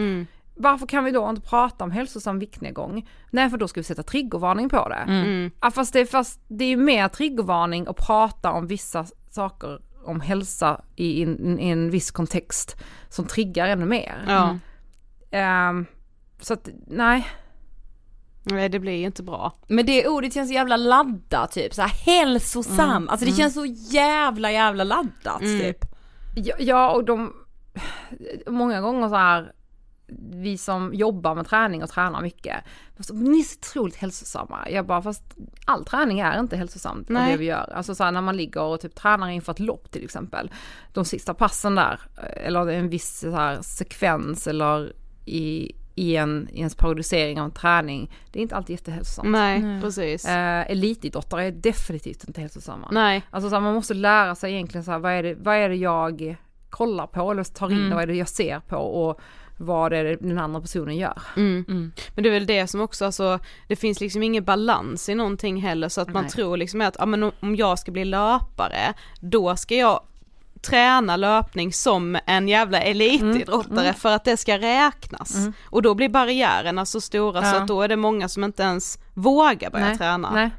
[0.60, 0.72] Mm.
[0.72, 3.10] Varför kan vi då inte prata om hälsosam viktnedgång?
[3.32, 4.96] Nej för då ska vi sätta triggervarning på det.
[5.08, 5.52] Mm.
[5.62, 9.80] Ja, fast, det är, fast det är ju mer triggervarning att prata om vissa saker
[10.06, 12.76] om hälsa i, en- i en viss kontext
[13.10, 14.24] som triggar ännu mer.
[14.28, 14.58] Ja,
[15.32, 15.86] Ehm,
[16.42, 17.28] så att nej,
[18.44, 19.54] nej det blir ju inte bra.
[19.68, 23.66] Men det ordet känns så jävla laddat typ, så här hälsosam, alltså det känns så
[23.92, 25.60] jävla jävla laddat Mm.
[25.60, 25.86] typ.
[26.36, 27.34] ja, ja och de,
[28.48, 29.52] många gånger så här,
[30.20, 32.56] vi som jobbar med träning och tränar mycket,
[33.00, 34.70] så, ni är så otroligt hälsosamma.
[34.70, 35.24] Jag bara fast
[35.66, 37.32] all träning är inte hälsosamt Nej.
[37.32, 37.74] det vi gör.
[37.76, 40.52] Alltså så här, när man ligger och typ tränar inför ett lopp till exempel.
[40.94, 42.00] De sista passen där,
[42.44, 44.94] eller en viss så här, sekvens eller
[45.26, 49.30] i, i, en, i ens periodisering av en träning, det är inte alltid jättehälsosamt.
[49.30, 50.26] Nej, precis.
[50.26, 52.88] Eh, elitidrottare är definitivt inte hälsosamma.
[52.92, 53.24] Nej.
[53.30, 55.70] Alltså så här, man måste lära sig egentligen så här, vad är det, vad är
[55.70, 56.38] det jag
[56.70, 57.92] kollar på eller tar in Mm.
[57.92, 59.20] och vad är det jag ser på och
[59.62, 61.22] vad är det den andra personen gör.
[61.36, 61.92] Mm.
[62.16, 65.62] Men det är väl det som också, alltså, det finns liksom ingen balans i någonting
[65.62, 66.32] heller så att man Nej.
[66.32, 70.02] tror liksom att, ja men om- jag ska bli löpare, då ska jag
[70.62, 73.94] träna löpning som en jävla elitidrottare Mm.
[73.94, 75.36] för att det ska räknas.
[75.64, 77.62] Och då blir barriärerna så stora så Ja.
[77.62, 80.32] att då är det många som inte ens vågar börja Nej, träna.
[80.32, 80.50] Nej.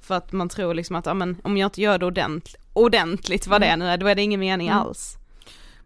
[0.00, 3.46] För att man tror liksom att, ja men om jag inte gör det ordentligt, ordentligt
[3.46, 3.78] vad det Mm.
[3.78, 5.16] nu är, då är det ingen mening alls.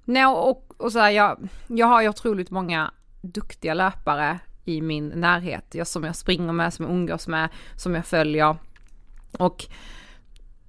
[0.05, 2.91] Nej och, och så här, jag, jag har ju otroligt många
[3.21, 7.95] duktiga löpare i min närhet, jag, som jag springer med, som jag umgås med, som
[7.95, 8.57] jag följer.
[9.39, 9.67] Och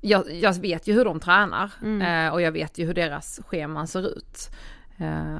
[0.01, 1.71] jag, jag vet ju hur de tränar
[2.01, 4.49] eh, och jag vet ju hur deras scheman ser ut.
[4.97, 5.39] Eh,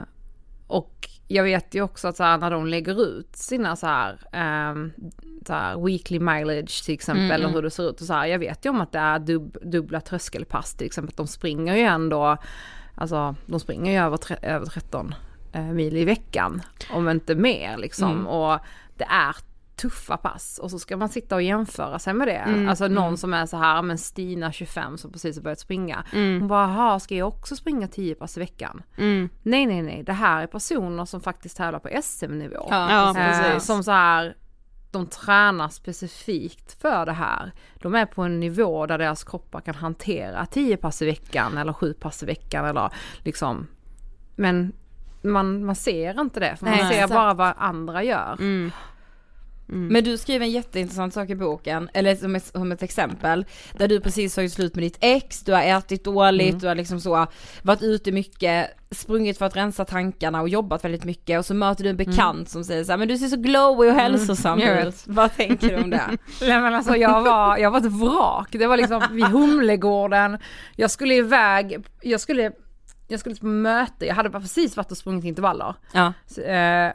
[0.67, 4.19] och jag vet ju också att så här, när de lägger ut sina så här,
[4.31, 4.91] ehm,
[5.47, 8.25] så här weekly mileage till exempel Mm, och hur det ser ut och så här,
[8.25, 11.81] jag vet ju om att det är dub, dubbla tröskelpass till exempel, de springer ju
[11.81, 12.37] ändå,
[12.95, 15.15] alltså de springer ju över, tre, över 13
[15.53, 16.61] eh, mil i veckan,
[16.93, 18.11] om inte mer liksom.
[18.11, 18.27] Mm.
[18.27, 18.59] Och
[18.97, 19.35] det är
[19.75, 22.33] tuffa pass och så ska man sitta och jämföra sig med det.
[22.33, 23.17] Mm, Alltså någon mm.
[23.17, 26.03] som är så här, men Stina 25 som precis har börjat springa.
[26.13, 26.39] Mm.
[26.39, 28.83] Hon bara, "Jaha, ska jag också springa 10 pass i veckan?
[28.97, 29.29] Mm.
[29.43, 32.67] Nej, nej, nej, det här är personer som faktiskt tävlar på SM-nivå.
[32.69, 33.19] Ja, Ja,
[33.51, 34.35] Eh, som så här,
[34.91, 37.51] de tränar specifikt för det här.
[37.75, 41.73] De är på en nivå där deras kroppar kan hantera 10 pass i veckan eller
[41.73, 42.89] 7 pass i veckan eller
[43.23, 43.67] liksom.
[44.35, 44.73] Men
[45.21, 47.13] man, man ser inte det, för man Nej, ser exakt.
[47.13, 48.35] bara vad andra gör.
[48.39, 48.71] Mm.
[49.73, 53.45] Men du skriver en jätteintressant sak i boken, eller som ett, som ett exempel,
[53.77, 56.59] där du precis har gjort slut med ditt ex, du har ätit dåligt, Mm.
[56.59, 57.27] du har liksom så
[57.61, 61.83] varit ute mycket, sprungit för att rensa tankarna och jobbat väldigt mycket och så möter
[61.83, 64.77] du en bekant som säger så här, men du ser så glowy och hälsosam Mm.
[64.77, 65.03] jag ut.
[65.07, 66.01] Vad tänker du om det?
[66.41, 68.47] Nej men alltså jag var, jag var ett vrak.
[68.51, 70.37] Det var liksom vid Humlegården.
[70.75, 72.51] Jag skulle iväg, jag skulle,
[73.07, 75.75] jag skulle på möte, jag hade precis varit och sprungit intervaller.
[75.93, 76.13] Ja.
[76.27, 76.91] Så, eh,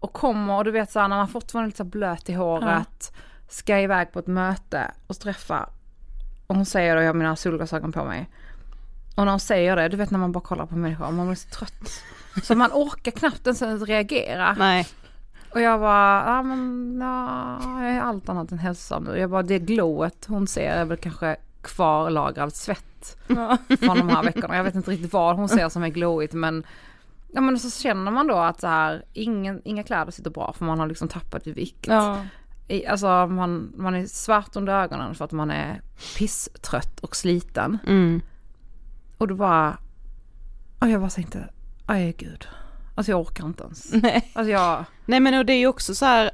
[0.00, 3.12] och kommer och du vet såhär när man fortfarande är lite så blöt i håret.
[3.48, 5.68] Ska iväg på ett möte och träffa.
[6.46, 8.30] Och hon säger då, jag har mina solglasögon på mig.
[9.16, 11.36] Och när hon säger det, du vet när man bara kollar på människor, man blir
[11.36, 12.02] så trött.
[12.42, 14.56] Så man orkar knappt ens reagera.
[14.58, 14.86] Nej.
[15.54, 19.18] Och jag bara, ja men ja, jag är allt annat än hälsosam nu.
[19.18, 23.16] Jag bara, det glowet hon ser är väl kanske kvarlagrad svett
[23.80, 24.56] från de här veckorna.
[24.56, 26.64] Jag vet inte riktigt vad hon ser som är glowigt men
[27.36, 30.64] Ja men så känner man då att så här, ingen, inga kläder sitter bra för
[30.64, 31.86] man har liksom tappat i vikt.
[31.86, 32.24] Ja.
[32.68, 35.82] I, alltså man, man är svart under ögonen för att man är
[36.18, 37.78] pisstrött och sliten.
[37.86, 38.22] Mm.
[39.18, 39.78] Och då bara,
[40.78, 41.48] och jag bara tänkte,
[41.86, 42.48] aj gud.
[42.94, 43.92] Alltså jag orkar inte ens.
[43.92, 44.32] Nej.
[44.34, 46.30] Alltså jag, Nej men och det är ju också så här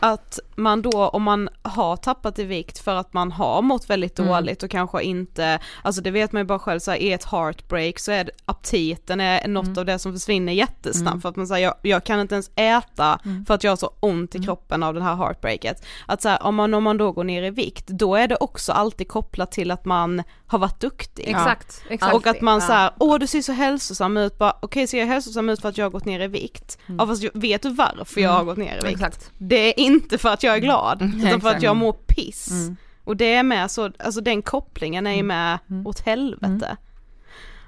[0.00, 4.18] att man då om man har tappat i vikt för att man har mått väldigt
[4.18, 4.30] Mm.
[4.32, 7.24] dåligt och kanske inte, alltså det vet man ju bara själv så här, i ett
[7.24, 9.78] heartbreak så är det, aptiten är något Mm.
[9.78, 13.18] av det som försvinner jättesnabbt för att man säger jag, jag kan inte ens äta
[13.24, 13.46] Mm.
[13.46, 15.84] för att jag har så ont i kroppen av det här heartbreaket.
[16.06, 18.36] Att så här, om man, om man då går ner i vikt, då är det
[18.36, 21.24] också alltid kopplat till att man har varit duktig.
[21.28, 22.14] exakt, exakt.
[22.14, 22.66] Och att man Ja.
[22.66, 25.78] såhär, åh du ser så hälsosam ut, bara okej ser jag hälsosam ut för att
[25.78, 26.78] jag har gått ner i vikt?
[26.98, 28.94] Ja fast vet du varför jag har gått ner i vikt?
[29.00, 29.30] Exakt.
[29.38, 32.50] Det är inte för att jag är glad, utan för att jag mår piss.
[32.50, 32.76] Mm.
[33.04, 35.86] Och det är med så, alltså den kopplingen är ju med Mm.
[35.86, 36.76] åt helvete.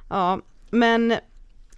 [0.08, 1.14] Ja, men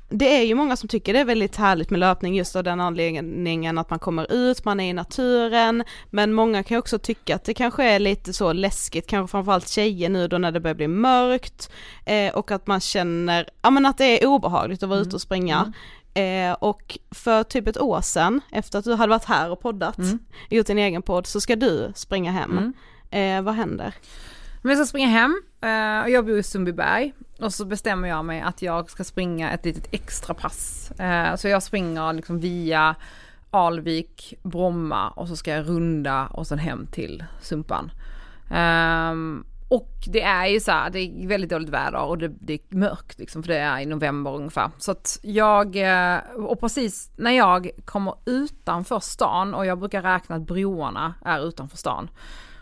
[0.08, 2.80] det är ju många som tycker det är väldigt härligt med löpning just av den
[2.80, 7.44] anledningen att man kommer ut, man är i naturen, men många kan också tycka att
[7.44, 10.88] det kanske är lite så läskigt, kanske framförallt tjejer nu då när det börjar bli
[10.88, 11.70] mörkt
[12.04, 15.22] eh, och att man känner, ja men att det är obehagligt att vara ute och
[15.22, 15.72] springa.
[16.14, 19.96] Eh, och för typ ett år sedan, efter att du hade varit här och poddat,
[20.50, 22.72] gjort din egen podd, så ska du springa hem.
[23.10, 23.94] Eh, vad händer?
[24.62, 28.24] Men jag ska springa hem eh, och jag bor i Sundbyberg och så bestämmer jag
[28.24, 30.90] mig att jag ska springa ett litet extra pass.
[30.90, 32.94] Eh, Så jag springer liksom via
[33.50, 37.90] Alvik, Bromma och så ska jag runda och sen hem till Sumpan.
[38.50, 42.52] Ehm, och det är ju så här, det är väldigt dåligt väder och det, det
[42.52, 44.70] är mörkt liksom för det är i november ungefär.
[44.78, 50.36] Så att jag, eh, och precis när jag kommer utanför stan och jag brukar räkna
[50.36, 52.10] att broarna är utanför stan.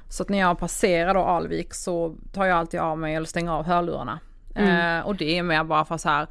[0.08, 3.52] Så att när jag passerar då Alvik så tar jag alltid av mig eller stänger
[3.52, 4.20] av hörlurarna.
[4.54, 6.26] Eh, och det är mer bara för så här,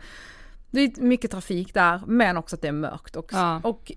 [0.72, 3.15] det är mycket trafik där men också att det är mörkt.
[3.15, 3.62] Och, Ja.
[3.63, 3.92] och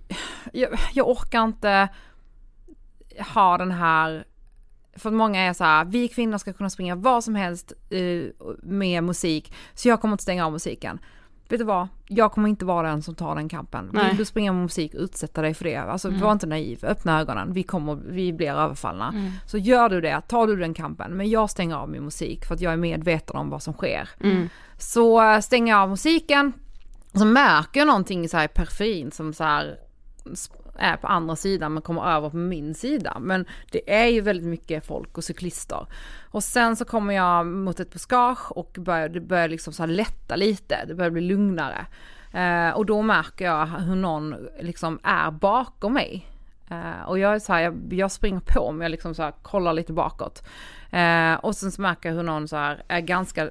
[0.52, 1.88] jag, jag orkar inte
[3.34, 4.24] ha den här
[4.96, 8.46] för att många är så här, vi kvinnor ska kunna springa vad som helst eh,
[8.62, 10.98] med musik, så jag kommer inte stänga av musiken.
[11.48, 11.88] Vet du vad?
[12.08, 13.90] Jag kommer inte vara den som tar den kampen.
[13.92, 14.08] Nej.
[14.08, 15.76] Vill du springa med musik, utsätta dig för det.
[15.76, 19.14] Alltså var inte naiv, öppna ögonen, vi kommer, vi blir överfallna.
[19.46, 21.12] Så gör du det, tar du den kampen.
[21.12, 24.08] Men jag stänger av min musik för att jag är medveten om vad som sker.
[24.78, 26.52] Så eh, stänger jag av musiken,
[27.14, 29.76] så märker jag någonting så här i periferin som så här
[30.78, 33.16] är på andra sidan men kommer över på min sida.
[33.20, 35.86] Men det är ju väldigt mycket folk och cyklister.
[36.30, 39.88] Och sen så kommer jag mot ett buskage och börjar, det börjar liksom så här
[39.88, 41.86] lätta lite, det börjar bli lugnare.
[42.32, 46.28] Eh, och då märker jag hur någon liksom är bakom mig.
[46.70, 49.32] Eh, och jag är så här, jag, jag springer på mig, jag liksom så här
[49.42, 50.42] kollar lite bakåt.
[50.90, 53.50] Eh, och sen så märker jag hur någon så här är ganska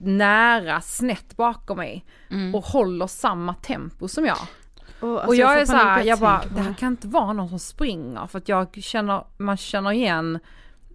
[0.00, 2.04] nära, snett bakom mig.
[2.54, 4.38] Och håller samma tempo som jag.
[5.02, 6.88] Och, alltså, och jag, får är så panik här, bara jag bara, det här kan
[6.88, 10.38] inte vara någon som springer för att jag känner, man känner igen,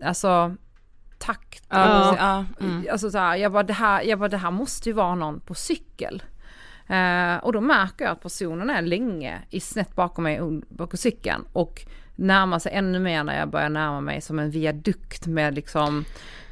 [0.04, 0.56] alltså
[1.18, 1.64] takt.
[1.70, 2.88] Ja, och, ja, mm.
[2.92, 5.40] Alltså så här, jag bara, det här, jag bara, det här måste ju vara någon
[5.40, 6.24] på cykel.
[6.88, 11.46] Eh, och då märker jag att personen är länge i snett bakom mig bakom cykeln
[11.54, 11.86] och
[12.18, 16.06] närmar sig ännu mer när jag börjar närma mig som en viadukt med liksom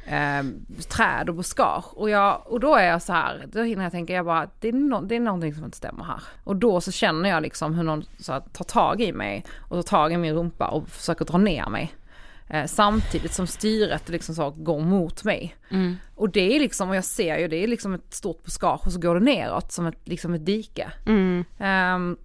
[0.06, 0.42] eh,
[0.88, 1.84] träd och buskage.
[1.92, 4.68] Och, jag, och då är jag så här, då hinner jag tänka, jag bara, det
[4.68, 6.22] är, no, det är någonting som inte stämmer här.
[6.44, 9.76] Och då så känner jag liksom hur någon så här, tar tag i mig och
[9.76, 11.94] tar tag i min rumpa och försöker dra ner mig.
[12.48, 15.56] Eh, samtidigt som styret liksom så går mot mig.
[15.70, 15.96] Mm.
[16.14, 18.92] Och det är liksom, och jag ser ju, det är liksom ett stort buskage och
[18.92, 20.92] så går det neråt som ett, liksom ett dike.
[21.06, 21.44] Mm.
[21.58, 22.16] Ehm,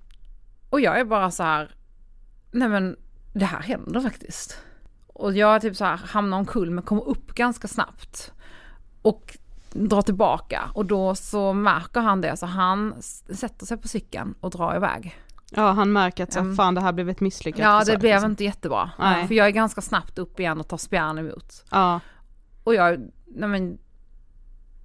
[0.70, 1.76] och jag är bara så här,
[2.52, 2.96] nej men
[3.34, 4.58] det här händer faktiskt.
[5.08, 8.32] Och jag typ så här hamnar omkull men kommer upp ganska snabbt.
[9.02, 9.38] Och
[9.74, 12.94] drar tillbaka och då så märker han det så han
[13.36, 15.18] sätter sig på cykeln och drar iväg.
[15.50, 16.56] Ja han märker att så, Mm.
[16.56, 18.32] fan det här blev ett misslyckat Ja det blev liksom.
[18.32, 18.90] inte jättebra.
[19.00, 19.28] Nej.
[19.28, 21.66] För jag är ganska snabbt upp igen och tar spjärn emot.
[21.72, 22.00] Ja.
[22.64, 23.78] Och jag, nej men,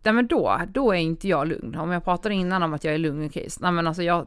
[0.03, 1.75] nej men då, då är inte jag lugn.
[1.75, 4.27] Om jag pratade innan om att jag är lugn i kris, nej men alltså jag,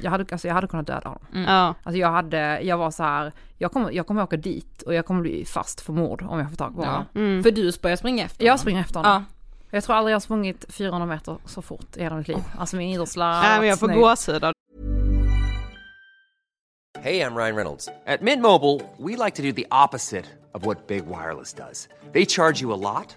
[0.00, 1.44] jag hade, alltså jag hade kunnat döda honom.
[1.48, 1.74] Ja.
[1.82, 5.06] Alltså jag hade, jag var så här, jag kommer, jag kommer åka dit och jag
[5.06, 6.86] kommer bli fast för mord om jag får tag på Ja.
[6.90, 7.06] honom.
[7.14, 7.42] Mm.
[7.42, 8.58] För du börjar springa efter Jag honom.
[8.58, 9.12] springer efter honom.
[9.12, 9.24] Ja.
[9.70, 12.36] Jag tror aldrig jag har sprungit 400 meter så fort i hela mitt liv.
[12.58, 14.44] Alltså min idrottslärare Nej men jag får gåshud
[17.00, 17.88] Hey, I'm Ryan Reynolds.
[18.06, 21.88] At Mint Mobile, we like to do the opposite of what Big Wireless does.
[22.12, 23.16] They charge you a lot,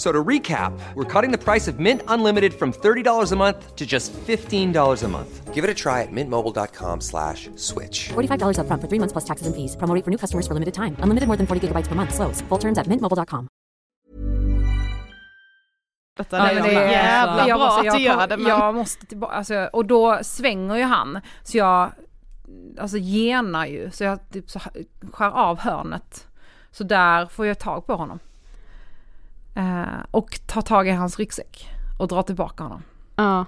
[0.00, 3.76] F- So to recap, we're cutting the price of Mint Unlimited from $30 a month
[3.76, 5.54] to just $15 a month.
[5.54, 8.08] Give it a try at mintmobile.com slash switch.
[8.14, 9.76] $45 upfront for three months plus taxes and fees.
[9.76, 10.96] Promo for new customers for limited time.
[11.02, 12.14] Unlimited more than 40 gigabytes per month.
[12.14, 12.40] Slows.
[12.48, 13.46] Full terms at mintmobile.com.
[16.16, 16.36] detta.
[16.36, 18.28] Ja, det men är det är jävla jag bra måste- att jag du gör kom-
[18.28, 18.46] det men...
[18.48, 21.20] Jag måste tillbaka, alltså, och då svänger ju han.
[21.42, 21.92] Så jag,
[22.80, 23.90] alltså genar ju.
[23.90, 24.60] Så jag typ så
[25.12, 26.26] skär av hörnet.
[26.70, 28.18] Så där får jag tag på honom.
[29.54, 31.68] Eh, och tar tag i hans ryggsäck.
[31.98, 32.82] Och drar tillbaka honom.
[33.16, 33.44] Ja.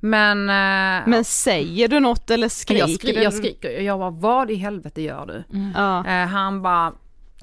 [0.00, 3.22] Men, eh, Men säger du något eller skriker jag, skri- du?
[3.22, 3.80] jag skriker ju.
[3.82, 5.44] Jag bara, vad i helvete gör du?
[5.74, 6.06] Ja.
[6.06, 6.92] Eh, han bara,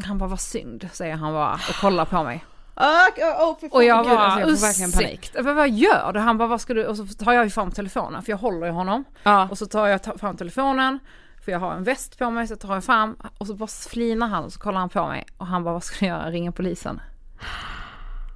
[0.06, 2.45] han bara, vad synd, säger han bara och kollar på mig.
[2.76, 3.78] Oh, fy fan.
[3.78, 5.08] Och jag Gud, var alltså, jag får verkligen panik.
[5.19, 5.32] ursäkt.
[5.36, 6.19] Jag bara, vad gör du?
[6.19, 6.86] Han bara, vad ska du?
[6.86, 9.04] Och så tar jag ju fram telefonen för jag håller ju honom.
[9.24, 9.47] Ja.
[9.52, 11.00] Och så tar jag fram telefonen.
[11.45, 13.15] För jag har en väst på mig så tar jag fram.
[13.38, 15.26] Och så bara flinar han och så kollar han på mig.
[15.38, 16.30] Och han bara, vad ska du göra?
[16.32, 17.02] Ringa polisen.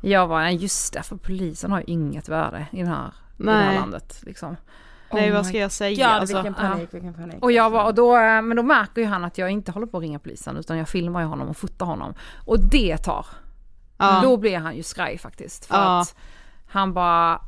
[0.10, 3.44] Jag var, nej just det, för polisen har ju inget värde i, den här, i
[3.44, 4.20] det här landet.
[4.26, 4.56] Liksom.
[5.13, 6.00] Nej Oh vad ska jag säga?
[6.00, 7.44] Ja, alltså, vilken panik, vilken panik.
[7.44, 9.88] Och jag var, och då, eh, men då märker ju han att jag inte håller
[9.88, 12.13] på att ringa polisen utan jag filmar ju honom och fotar honom.
[12.46, 13.26] Och det tar.
[13.98, 14.20] ja.
[14.24, 15.65] Då blir han ju skraj faktiskt.
[15.65, 16.02] För Ja.
[16.02, 16.15] att
[16.68, 17.41] han bara,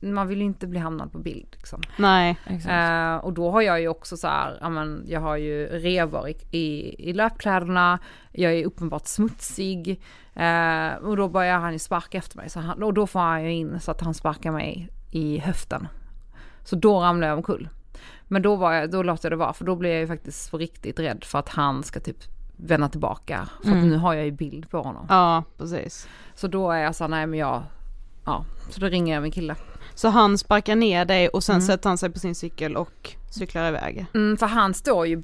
[0.00, 1.80] man vill ju inte bli hamnad på bild liksom.
[1.96, 2.38] Nej.
[2.68, 6.28] Eh, och då har jag ju också så här, ja men jag har ju revor
[6.28, 7.98] i, i, i löpkläderna,
[8.32, 10.00] jag är uppenbart smutsig.
[10.34, 12.50] Eh, och då börjar han ju sparka efter mig.
[12.50, 15.88] Så han, och då får han ju in så att han sparkar mig i höften.
[16.64, 17.68] Så då ramlar jag omkull.
[18.24, 20.50] Men då, var jag, då låter jag det vara, för då blir jag ju faktiskt
[20.50, 22.16] på riktigt rädd för att han ska typ
[22.56, 23.48] vända tillbaka.
[23.62, 25.06] För att nu har jag ju bild på honom.
[25.08, 26.08] Ja precis.
[26.34, 27.62] Så då är jag så här, nej men jag,
[28.24, 29.54] ja, så då ringer jag min kille.
[29.98, 33.68] Så han sparkar ner dig och sen sätter han sig på sin cykel och cyklar
[33.68, 34.06] iväg.
[34.14, 35.22] Mm, för han står ju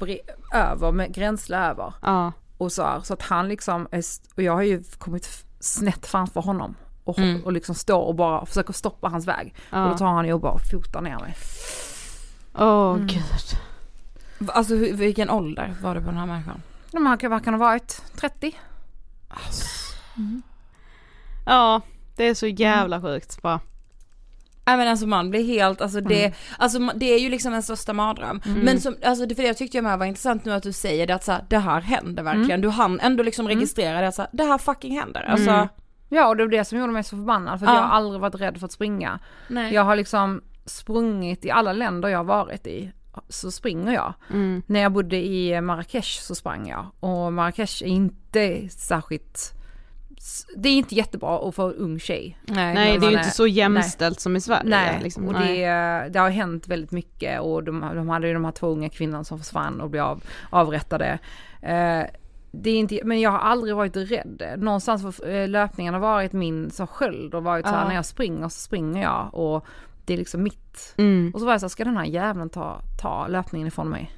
[0.55, 1.95] över, med gränsle över.
[2.03, 2.33] Ja.
[2.59, 4.03] Och så, här, så att han liksom, är,
[4.37, 6.75] och jag har ju kommit snett framför honom.
[7.05, 9.55] Och, och liksom står och bara försöker stoppa hans väg.
[9.71, 9.85] Ja.
[9.85, 11.37] Och då tar han ju och bara fotar ner mig.
[12.55, 13.07] Åh Mm.
[13.07, 13.59] gud.
[14.49, 16.63] Alltså hur, vilken ålder var det på den här människan?
[16.91, 18.03] De här kan, vad kan ha varit?
[18.17, 18.57] 30?
[21.47, 21.81] Ja,
[22.17, 23.61] det är så jävla sjukt bara.
[24.67, 26.37] Nej men alltså man blir helt, alltså det, Mm.
[26.59, 28.41] alltså det är ju liksom en största mardröm.
[28.45, 31.07] Men som, alltså det, för det tyckte jag med var intressant nu att du säger
[31.07, 32.51] det att så här, det här händer verkligen.
[32.51, 32.61] Mm.
[32.61, 35.21] Du hann ändå liksom registrera det att så här, det här fucking händer.
[35.23, 35.69] Alltså, Mm.
[36.09, 37.59] Ja och det var det som gjorde mig så förbannad.
[37.61, 37.75] För Ja.
[37.75, 39.19] jag har aldrig varit rädd för att springa.
[39.49, 39.75] nej.
[39.75, 42.93] Jag har liksom sprungit i alla länder jag har varit i.
[43.29, 44.15] så springer jag.
[44.31, 44.63] Mm.
[44.67, 49.53] När jag bodde i Marrakesh så sprang jag och Marrakesh är inte särskilt
[50.57, 52.39] det är inte jättebra att få en ung tjej.
[52.43, 54.71] Nej när det är ju inte så jämställt som i Sverige.
[54.71, 55.29] Nej, liksom.
[55.29, 55.61] och Nej.
[55.61, 58.89] det, det har hänt väldigt mycket och de, de hade ju de här två unga
[58.89, 61.19] kvinnorna som försvann och blev av, avrättade.
[61.63, 62.03] Eh,
[62.51, 64.55] det är inte, men jag har aldrig varit rädd.
[64.59, 68.07] Någonstans har eh, löpningen har varit min så sköld och varit så här, när jag
[68.07, 69.67] springer så springer jag och
[70.05, 70.95] det är liksom mitt.
[70.97, 71.31] Mm.
[71.35, 74.13] Och så var jag så här, ska den här jäveln ta, ta löpningen ifrån mig?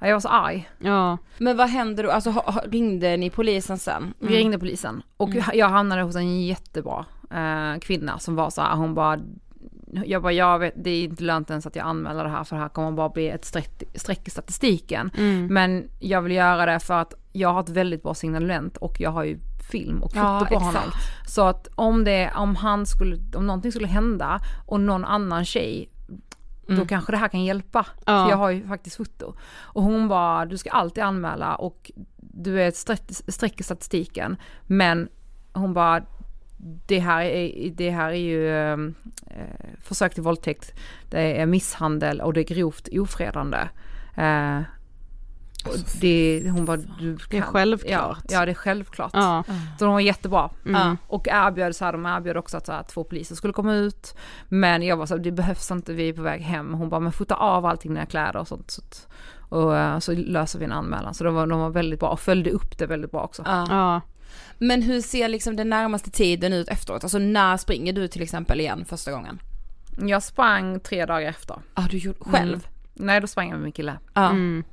[0.00, 0.70] Ja, Jag var så arg.
[0.78, 1.18] Ja.
[1.38, 2.10] Men vad hände då?
[2.10, 4.14] Alltså ha- ha- ringde ni polisen sen?
[4.18, 5.44] Vi ringde polisen och Mm.
[5.54, 9.18] jag hamnade hos en jättebra eh, kvinna som var så här, hon bara
[10.06, 12.56] jag bara, jag vet, det är inte lönt ens att jag anmäler det här för
[12.56, 15.10] det här kommer bara bli ett streck, streck i statistiken.
[15.16, 15.46] Mm.
[15.46, 19.10] Men jag vill göra det för att jag har ett väldigt bra signalement och jag
[19.10, 19.38] har ju
[19.70, 20.74] film och foto Ja, på honom.
[20.84, 21.30] exakt.
[21.30, 25.90] Så att om det, om han skulle, om någonting skulle hända och någon annan tjej
[26.66, 27.86] då kanske det här kan hjälpa.
[28.06, 28.24] Ja.
[28.24, 29.34] För jag har ju faktiskt foto.
[29.60, 32.76] Och hon bara, du ska alltid anmäla och du är ett
[33.28, 34.36] streck, i statistiken.
[34.62, 35.08] Men
[35.52, 36.02] hon bara,
[36.86, 38.76] det här är, det här är ju eh,
[39.82, 40.72] försök till våldtäkt,
[41.10, 43.68] det är misshandel och det är grovt ofredande.
[44.16, 44.60] Eh,
[46.00, 47.90] det, hon bara, du Det är kan- självklart.
[47.90, 49.10] Ja, ja det är självklart.
[49.14, 49.44] Ja.
[49.78, 50.50] Så de var jättebra.
[50.66, 50.96] Mm.
[51.06, 54.16] Och erbjöd så här, de erbjöd också att så här, två poliser skulle komma ut.
[54.48, 56.74] Men jag var så här, det behövs inte, vi är på väg hem.
[56.74, 58.70] Hon bara, men fota av allting dina kläder och sånt.
[58.70, 58.82] Så,
[59.48, 61.14] och eh, så löser vi en anmälan.
[61.14, 63.42] Så de var, de var väldigt bra och följde upp det väldigt bra också.
[63.46, 63.66] Ja.
[63.70, 64.00] Ja.
[64.58, 67.04] Men hur ser liksom den närmaste tiden ut efteråt?
[67.04, 69.38] Alltså när springer du till exempel igen första gången?
[69.98, 71.56] Jag sprang tre dagar efter.
[71.74, 72.54] Ja du gjorde själv?
[72.54, 72.60] Mm.
[72.94, 73.98] Nej då sprang jag med min kille.
[74.14, 74.30] Ja.
[74.30, 74.64] Mm.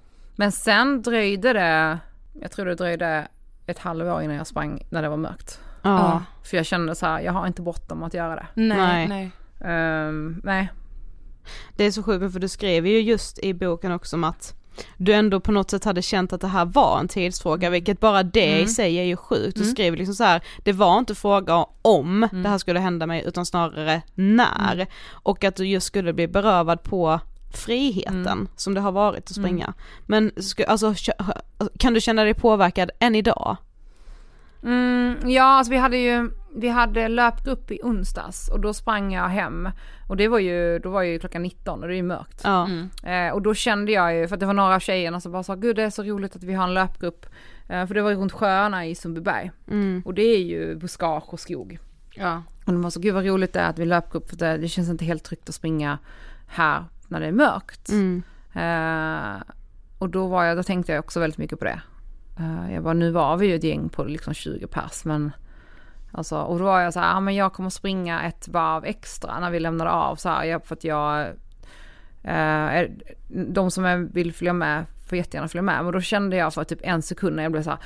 [0.41, 1.99] Men sen dröjde det,
[2.41, 3.27] jag tror det dröjde
[3.65, 5.59] ett halvår innan jag sprang när det var mörkt.
[5.81, 6.23] Ja.
[6.43, 8.45] För jag kände så här, jag har inte bråttom att göra det.
[8.53, 9.07] Nej, Nej.
[9.07, 9.31] nej.
[9.71, 10.69] Ehm, nej.
[11.77, 14.53] Det är så sjukt för du skrev ju just i boken också om att
[14.97, 18.23] du ändå på något sätt hade känt att det här var en tidsfråga, vilket bara
[18.23, 19.55] det i sig är ju sjukt.
[19.57, 19.73] Du Mm.
[19.73, 22.43] skriver liksom så här, det var inte fråga om Mm.
[22.43, 24.87] det här skulle hända mig utan snarare när.
[25.11, 27.19] Och att du just skulle bli berövad på
[27.57, 28.47] friheten Mm.
[28.55, 29.73] som det har varit att springa.
[30.05, 30.93] Men sku- alltså,
[31.79, 33.57] kan du känna dig påverkad än idag?
[34.63, 39.27] Mm, ja, alltså vi hade ju, vi hade löpgrupp i onsdags och då sprang jag
[39.27, 39.69] hem.
[40.09, 42.41] Och det var ju, då var ju klockan 19 och det är ju mörkt.
[42.43, 42.69] Ja.
[43.03, 45.43] Eh, och då kände jag ju, för att det var några av tjejerna som bara
[45.43, 47.25] sa, gud det är så roligt att vi har en löpgrupp.
[47.69, 49.51] Eh, för det var ju runt sjöarna i Sundbyberg.
[49.67, 50.01] Mm.
[50.05, 51.79] Och det är ju buskage och skog.
[52.15, 52.43] Ja.
[52.65, 54.67] Och de var så, gud vad roligt det är att vi löpgrupp för det, det
[54.67, 55.97] känns inte helt tryggt att springa
[56.47, 57.89] här när det är mörkt.
[57.89, 58.23] Mm.
[58.53, 59.41] Eh,
[59.97, 61.81] och då var jag, då tänkte jag också väldigt mycket på det.
[62.39, 65.31] Eh, jag bara, nu var vi ju ett gäng på liksom 20 pers men
[66.13, 69.39] Alltså, och då var jag så här, ja men jag kommer springa ett varv extra
[69.39, 71.27] när vi lämnade av så här, för att jag
[72.23, 72.91] är,
[73.29, 76.79] De som vill följa med får jättegärna följa med, men då kände jag för typ
[76.81, 77.79] en sekund när jag blev så här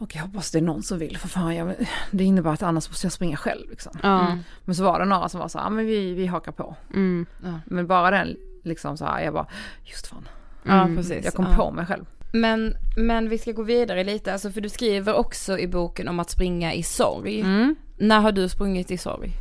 [0.00, 1.74] Okej, jag hoppas det är någon som vill, för fan jag,
[2.10, 3.92] det innebär att annars måste jag springa själv liksom.
[4.02, 4.36] Ja.
[4.64, 6.76] Men så var det några som var så här, ja men vi, vi hakar på.
[6.94, 7.26] Mm.
[7.64, 9.46] Men bara den liksom så här, jag bara,
[9.84, 10.28] just fan.
[10.62, 10.96] Ja Mm.
[10.96, 11.24] precis.
[11.24, 11.56] Jag kom ja.
[11.56, 12.04] på mig själv.
[12.32, 16.20] Men, men vi ska gå vidare lite, alltså för du skriver också i boken om
[16.20, 17.40] att springa i sorg.
[17.40, 17.76] Mm.
[17.98, 19.32] När har du sprungit i sorg?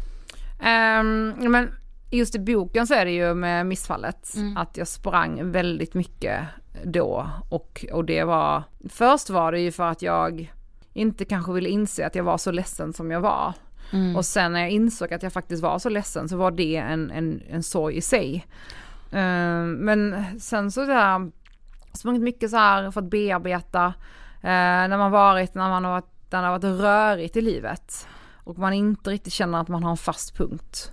[0.61, 1.72] Ehm, men
[2.11, 4.57] just i boken så är det ju med missfallet Mm.
[4.57, 6.39] att jag sprang väldigt mycket
[6.84, 10.53] då och, och det var, först var det ju för att jag
[10.93, 13.53] inte kanske ville inse att jag var så ledsen som jag var.
[14.15, 17.11] Och sen när jag insåg att jag faktiskt var så ledsen så var det en,
[17.11, 18.45] en, en sorg i sig.
[19.11, 21.31] Ehm, men sen så där,
[21.93, 23.85] sprungit mycket så här för att bearbeta,
[24.41, 28.07] eh, när man varit, när man har varit, när det har varit rörigt i livet
[28.47, 30.91] och man inte riktigt känner att man har en fast punkt.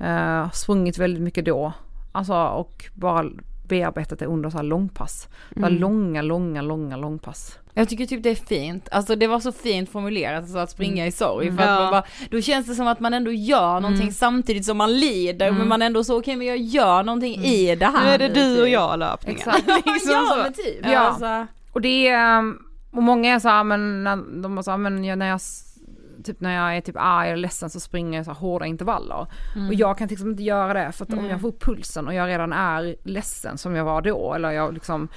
[0.00, 1.72] Eh, sprungit väldigt mycket då,
[2.12, 3.24] alltså och bara
[3.68, 5.28] bearbetat det under så här långpass.
[5.54, 7.58] Så här långa, långa, långa långpass.
[7.78, 11.06] Jag tycker typ det är fint, alltså det var så fint formulerat, alltså att springa
[11.06, 11.46] i sorg.
[11.46, 11.64] För Mm.
[11.64, 11.80] att Ja.
[11.82, 15.50] man bara, då känns det som att man ändå gör någonting samtidigt som man lider,
[15.52, 18.28] men man ändå så, okej men jag gör någonting i det här Nu är det
[18.28, 18.72] du och typ.
[18.72, 19.38] jag löpningen.
[19.38, 19.66] Exakt.
[19.86, 20.36] liksom ja så.
[20.42, 20.78] men typ.
[20.92, 20.98] Ja.
[20.98, 22.58] Alltså, Och det är, um,
[22.92, 24.04] och många är så här, men
[24.42, 25.40] de bara så här, men jag, när jag
[26.24, 29.26] Typ när jag är typ arg eller ledsen så springer jag så hårda intervaller.
[29.68, 32.14] Och jag kan liksom inte göra det för att om jag får upp pulsen och
[32.14, 35.08] jag redan är ledsen som jag var då eller jag liksom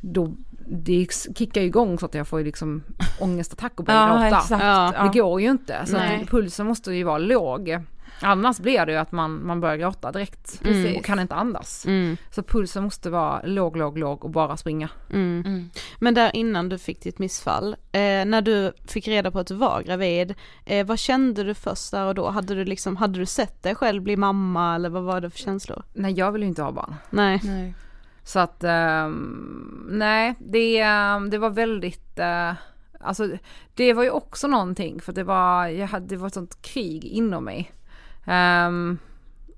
[0.00, 0.34] då
[0.70, 2.82] det kickar ju igång så att jag får liksom
[3.20, 4.26] ångestattack och börjar ja gråta.
[4.36, 4.62] exakt.
[4.62, 4.92] Ja.
[4.96, 5.02] Ja.
[5.02, 5.86] Det går ju inte.
[5.86, 7.78] Så pulsen måste ju vara låg.
[8.20, 10.96] Annars blir det ju att man, man börjar gråta direkt Precis.
[10.96, 11.86] och kan inte andas.
[11.86, 12.16] Mm.
[12.30, 14.88] Så pulsen måste vara låg, låg, låg och bara springa.
[15.12, 15.42] Mm.
[15.46, 15.70] Mm.
[15.98, 19.54] Men där innan du fick ditt missfall, eh, när du fick reda på att du
[19.54, 20.34] var gravid,
[20.64, 22.30] eh, vad kände du först där och då?
[22.30, 25.38] Hade du liksom, hade du sett dig själv bli mamma eller vad var det för
[25.38, 25.82] känslor?
[25.92, 26.94] Nej jag vill ju inte ha barn.
[27.10, 27.40] Nej.
[27.44, 27.74] Nej.
[28.28, 32.52] Så att, ehm, nej, det, ehm, det var väldigt, eh,
[33.00, 33.28] alltså
[33.74, 37.04] det var ju också någonting för det var, jag hade, det var ett sånt krig
[37.04, 37.72] inom mig.
[38.26, 38.98] Ehm,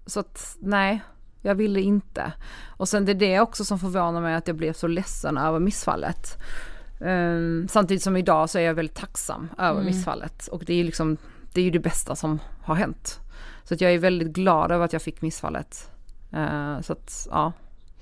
[0.07, 1.03] så att, nej,
[1.43, 2.33] jag ville inte.
[2.77, 5.59] Och sen det är det också som förvånar mig att jag blev så ledsen över
[5.59, 6.39] missfallet.
[7.01, 10.85] Ehm, samtidigt som idag så är jag väldigt tacksam över missfallet och det är ju
[10.85, 11.17] liksom,
[11.53, 13.21] det är ju det bästa som har hänt.
[13.65, 15.91] Så att jag är väldigt glad över att jag fick missfallet.
[16.33, 17.53] Eh, så att, ja.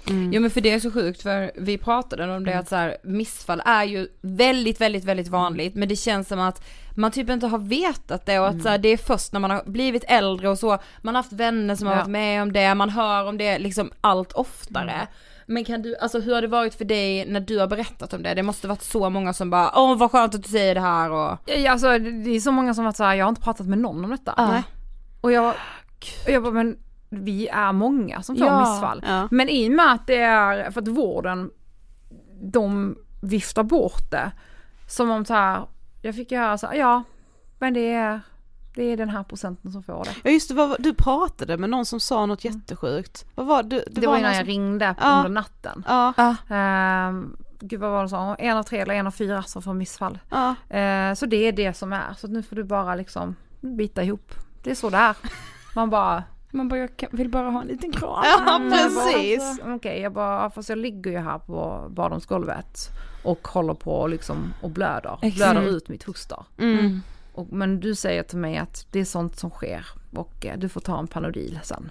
[0.06, 2.96] Jo men för det är så sjukt för vi pratade om det att så här,
[3.04, 6.64] missfall är ju väldigt, väldigt, väldigt vanligt men det känns som att
[6.96, 9.50] man typ inte har vetat det och att så här, det är först när man
[9.50, 11.98] har blivit äldre och så, man har haft vänner som har Ja.
[12.00, 15.06] varit med om det, man hör om det liksom allt oftare.
[15.46, 18.22] Men kan du, alltså hur har det varit för dig när du har berättat om
[18.22, 18.34] det?
[18.34, 21.10] Det måste varit så många som bara, åh vad skönt att du säger det här
[21.10, 21.38] och...
[21.46, 23.66] Ja, Alltså det är så många som har varit så här, jag har inte pratat
[23.66, 24.34] med någon om detta.
[24.36, 24.62] Ja.
[25.20, 25.54] Och jag,
[26.26, 26.76] och jag bara, men
[27.10, 28.60] vi är många som får Ja.
[28.60, 29.02] missfall.
[29.06, 29.28] Ja.
[29.30, 31.50] Men i och med att det är, för att vården,
[32.42, 34.32] de viftar bort det.
[34.88, 35.66] Som om så här,
[36.02, 37.02] jag fick ju höra så här, ja,
[37.58, 38.20] men det är,
[38.74, 40.10] det är den här procenten som får det.
[40.24, 43.24] Ja just det, vad, du pratade med någon som sa något jättesjukt.
[43.34, 43.84] Vad var det?
[43.90, 45.16] Det, var någon innan som- jag ringde Ja.
[45.16, 45.84] under natten.
[45.88, 48.36] Ja, Ehm, gud vad var det så?
[48.38, 50.18] En av tre eller en av fyra som får missfall.
[50.30, 50.54] ja.
[50.76, 52.14] Eh, så det är det som är.
[52.18, 54.34] Så nu får du bara liksom bita ihop.
[54.62, 55.16] Det är så det är.
[55.74, 56.22] Man bara...
[56.50, 58.24] Man bara, jag kan- vill bara ha en liten kram.
[58.24, 59.42] Ja Mm, precis.
[59.42, 62.88] alltså, Okej, jag bara, fast jag ligger ju här på badrumsgolvet
[63.24, 65.18] och håller på liksom och blöder.
[65.22, 65.50] Exakt.
[65.52, 66.44] Blöder ut mitt foster.
[66.58, 67.00] Mm.
[67.34, 69.86] Och, men du säger till mig att det är sånt som sker
[70.16, 71.90] och eh, du får ta en Panodil sen.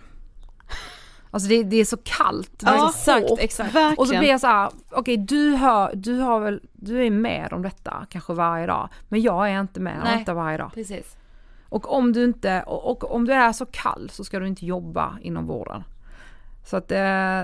[1.32, 2.51] Alltså det, det är så kallt.
[2.60, 3.39] Det Ja, så exakt, hårt.
[3.39, 3.76] exakt.
[3.76, 3.97] Verkligen.
[3.97, 7.53] Och så blir jag så här, okej du har, du har väl, du är med
[7.53, 8.89] om detta kanske varje dag.
[9.10, 10.20] Men jag är inte med om Nej.
[10.20, 10.72] detta varje dag.
[10.74, 11.16] Precis.
[11.70, 14.65] Och om du inte, och, och om du är så kall så ska du inte
[14.65, 15.84] jobba inom vården.
[16.65, 16.97] Så att, eh,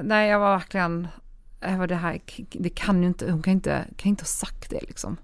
[0.04, 1.08] nej jag var verkligen,
[1.60, 2.20] jag var det här,
[2.52, 5.18] det kan ju inte, hon kan inte, kan inte ha sagt det liksom.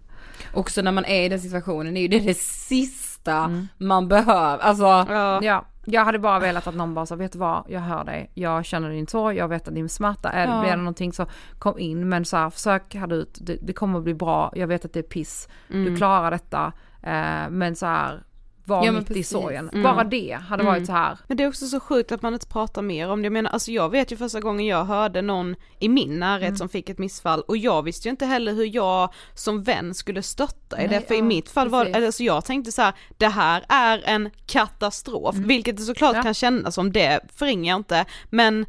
[0.54, 4.84] Också när man är i den situationen är ju det det sista man behöver, alltså.
[4.84, 5.40] Ja.
[5.44, 8.32] Ja, jag hade bara velat att någon bara sa, vet du vad, jag hör dig,
[8.34, 10.60] jag känner din sorg, jag vet att din smärta, är, Ja.
[10.60, 11.26] blir det någonting så
[11.60, 14.68] kom in, men så här, försök härda ut, det, det kommer att bli bra, jag
[14.68, 16.74] vet att det är piss, du klarar detta,
[17.04, 18.24] eh, men så här,
[18.70, 19.70] var Ja, mitt i sorgen.
[19.70, 19.84] Mm.
[19.84, 22.48] Bara det hade varit så här, Men det är också så sjukt att man inte
[22.48, 23.26] pratar mer om det.
[23.26, 26.58] Jag menar, alltså jag vet ju första gången jag hörde någon i min närhet Mm.
[26.58, 30.22] som fick ett missfall och jag visste ju inte heller hur jag som vän skulle
[30.22, 31.08] stötta i det.
[31.08, 32.06] För i ja, mitt fall var precis.
[32.06, 36.18] alltså jag tänkte så här, det här är en katastrof, vilket det såklart Mm.
[36.20, 36.24] Ja.
[36.24, 38.06] kan kännas som, det förringar jag inte.
[38.30, 38.66] Men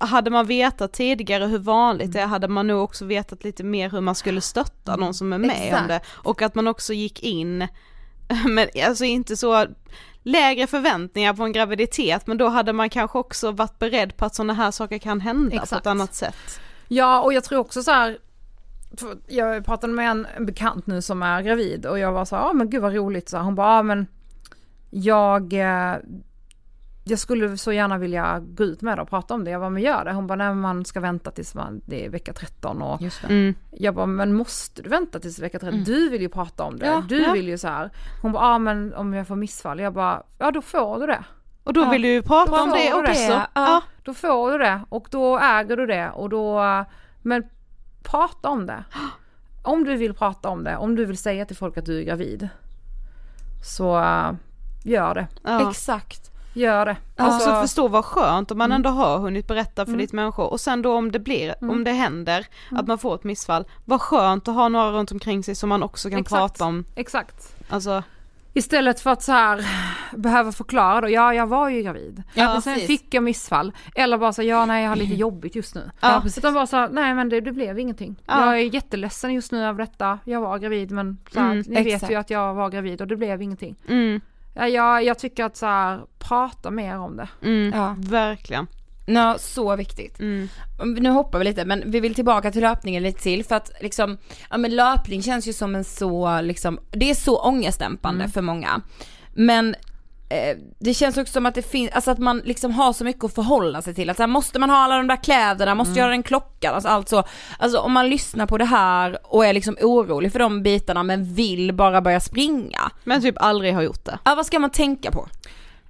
[0.00, 3.90] hade man vetat tidigare hur vanligt det är, hade man nog också vetat lite mer
[3.90, 5.88] hur man skulle stötta någon som är med om Exakt.
[5.88, 6.00] det.
[6.08, 7.68] Och att man också gick in,
[8.48, 9.66] men alltså inte så
[10.22, 14.34] lägre förväntningar på en graviditet men då hade man kanske också varit beredd på att
[14.34, 15.80] sådana här saker kan hända på Exakt.
[15.80, 16.60] ett annat sätt.
[16.88, 18.18] Ja, och jag tror också så här.
[19.26, 22.70] Jag pratade med en, bekant nu som är gravid och jag var så ja men
[22.70, 23.28] gud vad roligt.
[23.28, 24.06] Så här, hon bara, ja men
[24.90, 25.96] jag, eh,
[27.10, 29.50] jag skulle så gärna vilja gå ut med det och prata om det.
[29.50, 30.12] Jag bara, men gör det.
[30.12, 33.28] Hon bara, nej man ska vänta tills man, det är vecka 13 och Just det.
[33.28, 33.54] Mm.
[33.70, 35.84] jag bara, men måste du vänta tills vecka 13?
[35.84, 36.86] Du vill ju prata om det.
[36.86, 37.32] Ja, du ja.
[37.32, 37.90] vill ju så här.
[38.22, 39.80] Hon bara, ja men om jag får missfall.
[39.80, 41.24] Jag bara, ja då får du det.
[41.64, 41.90] Och då Ja.
[41.90, 43.12] vill du ju prata Då om det också.
[43.32, 43.46] det.
[43.54, 43.82] Ja.
[44.02, 46.62] Då får du det och då äger du det och då,
[47.22, 47.42] men
[48.02, 48.84] prata om det.
[49.62, 52.02] Om du vill prata om det, om du vill säga till folk att du är
[52.04, 52.48] gravid.
[53.64, 54.32] Så äh,
[54.84, 55.26] gör det.
[55.42, 55.70] Ja.
[55.70, 56.30] Exakt.
[56.58, 56.96] Gör det.
[57.16, 59.98] Alltså förstå vad skönt om man ändå har hunnit berätta för Mm.
[59.98, 63.24] ditt människor och sen då om det blir, om det händer att man får ett
[63.24, 66.38] missfall, vad skönt att ha några runt omkring sig som man också kan Exakt.
[66.40, 67.56] prata om, Exakt.
[67.68, 68.02] alltså
[68.52, 69.66] Istället för att så här
[70.16, 72.22] behöva förklara då, ja jag var ju gravid.
[72.34, 72.86] Ja, men sen precis.
[72.86, 73.72] fick jag missfall.
[73.94, 75.90] Eller bara så ja nej jag har lite jobbigt just nu.
[76.00, 76.38] Ja, precis.
[76.38, 78.16] Utan bara så här, nej men det, det blev ingenting.
[78.26, 78.44] Ja.
[78.46, 80.18] Jag är jätteledsen just nu över detta.
[80.24, 82.12] Jag var gravid men så här, Mm, ni vet exakt.
[82.12, 83.76] ju att jag var gravid och det blev ingenting.
[84.58, 87.28] Mm, Ja, jag, jag tycker att så här, prata mer om det.
[87.42, 87.94] mm, Ja.
[87.98, 88.66] verkligen.
[89.06, 90.20] Ja, så viktigt.
[90.20, 90.48] Mm.
[90.98, 94.18] Nu hoppar vi lite men vi vill tillbaka till löpningen lite till för att liksom,
[94.50, 98.80] ja men löpning känns ju som en så liksom, det är så ångestdämpande för många.
[99.34, 99.74] Men
[100.78, 103.34] det känns också som att det finns, alltså att man liksom har så mycket att
[103.34, 104.10] förhålla sig till.
[104.10, 106.88] Att så här, måste man ha alla de där kläderna, måste göra den klockan, alltså
[106.88, 107.24] allt så.
[107.58, 111.34] Alltså om man lyssnar på det här och är liksom orolig för de bitarna men
[111.34, 112.90] vill bara börja springa.
[113.04, 114.18] Men typ aldrig har gjort det.
[114.24, 115.28] Ja vad ska man tänka på?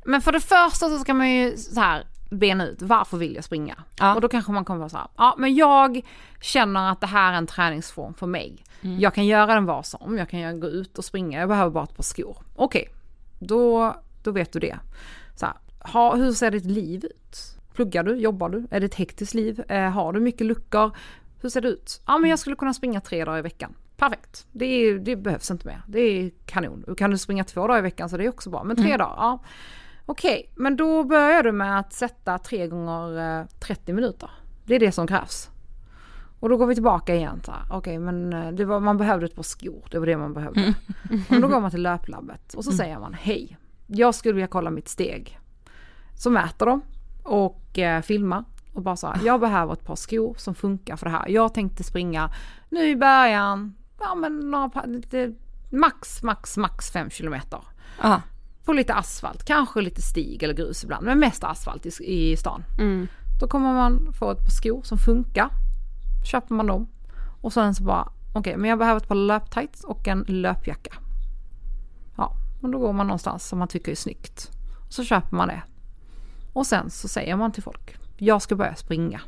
[0.05, 3.45] Men för det första så ska man ju så här bena ut varför vill jag
[3.45, 3.75] springa?
[3.99, 4.15] Ja.
[4.15, 6.07] Och då kanske man kommer vara så här, ja men jag
[6.41, 8.65] känner att det här är en träningsform för mig.
[8.81, 11.85] Jag kan göra den var som, jag kan gå ut och springa, jag behöver bara
[11.85, 12.37] ett par skor.
[12.57, 12.89] Okej,
[13.39, 13.97] då,
[14.29, 14.79] då vet du det.
[15.35, 15.55] Så här,
[15.93, 17.59] ha, hur ser ditt liv ut?
[17.75, 18.17] Pluggar du?
[18.17, 18.67] Jobbar du?
[18.71, 19.63] Är det ett hektiskt liv?
[19.69, 20.91] Eh, har du mycket luckor?
[21.41, 22.01] Hur ser det ut?
[22.07, 23.75] Ja men jag skulle kunna springa tre dagar i veckan.
[23.97, 24.47] Perfekt.
[24.53, 25.83] Det, är, det behövs inte mer.
[25.87, 26.95] Det är kanon.
[26.97, 28.65] Kan du springa två dagar i veckan så det är också bra.
[28.65, 29.43] Men tre dagar, ja.
[30.07, 34.31] Okej, men då börjar du med att sätta tre gånger eh, 30 minuter.
[34.65, 35.51] Det är det som krävs.
[36.41, 37.41] Och då går vi tillbaka igen.
[37.45, 39.89] så här, Okej, men eh, det var, man behövde ett par skor.
[39.91, 40.75] Det var det man behövde.
[41.31, 43.57] Och då går man till löplabbet och så säger man hej.
[43.91, 45.39] Jag skulle vilja kolla mitt steg.
[46.15, 46.83] Så mäter de
[47.23, 48.45] och eh, filmar.
[48.73, 51.29] Och bara så här, jag behöver ett par skor som funkar för det här.
[51.29, 52.31] Jag tänkte springa
[52.69, 55.35] nu i början, ja men några, lite,
[55.71, 57.61] max, max, max fem kilometer.
[58.03, 58.23] Ja.
[58.65, 62.65] På lite asfalt, kanske lite stig eller grus ibland, men mest asfalt i, i stan.
[63.41, 65.51] Då kommer man få ett par skor som funkar.
[66.31, 66.89] Köper man dem.
[67.41, 70.95] Och sen så bara, okej men jag behöver ett par löptights och en löpjacka.
[72.61, 74.51] Men då går man någonstans som man tycker är snyggt.
[74.87, 75.63] Och så köper man det.
[76.53, 79.21] Och sen så säger man till folk, jag ska börja springa.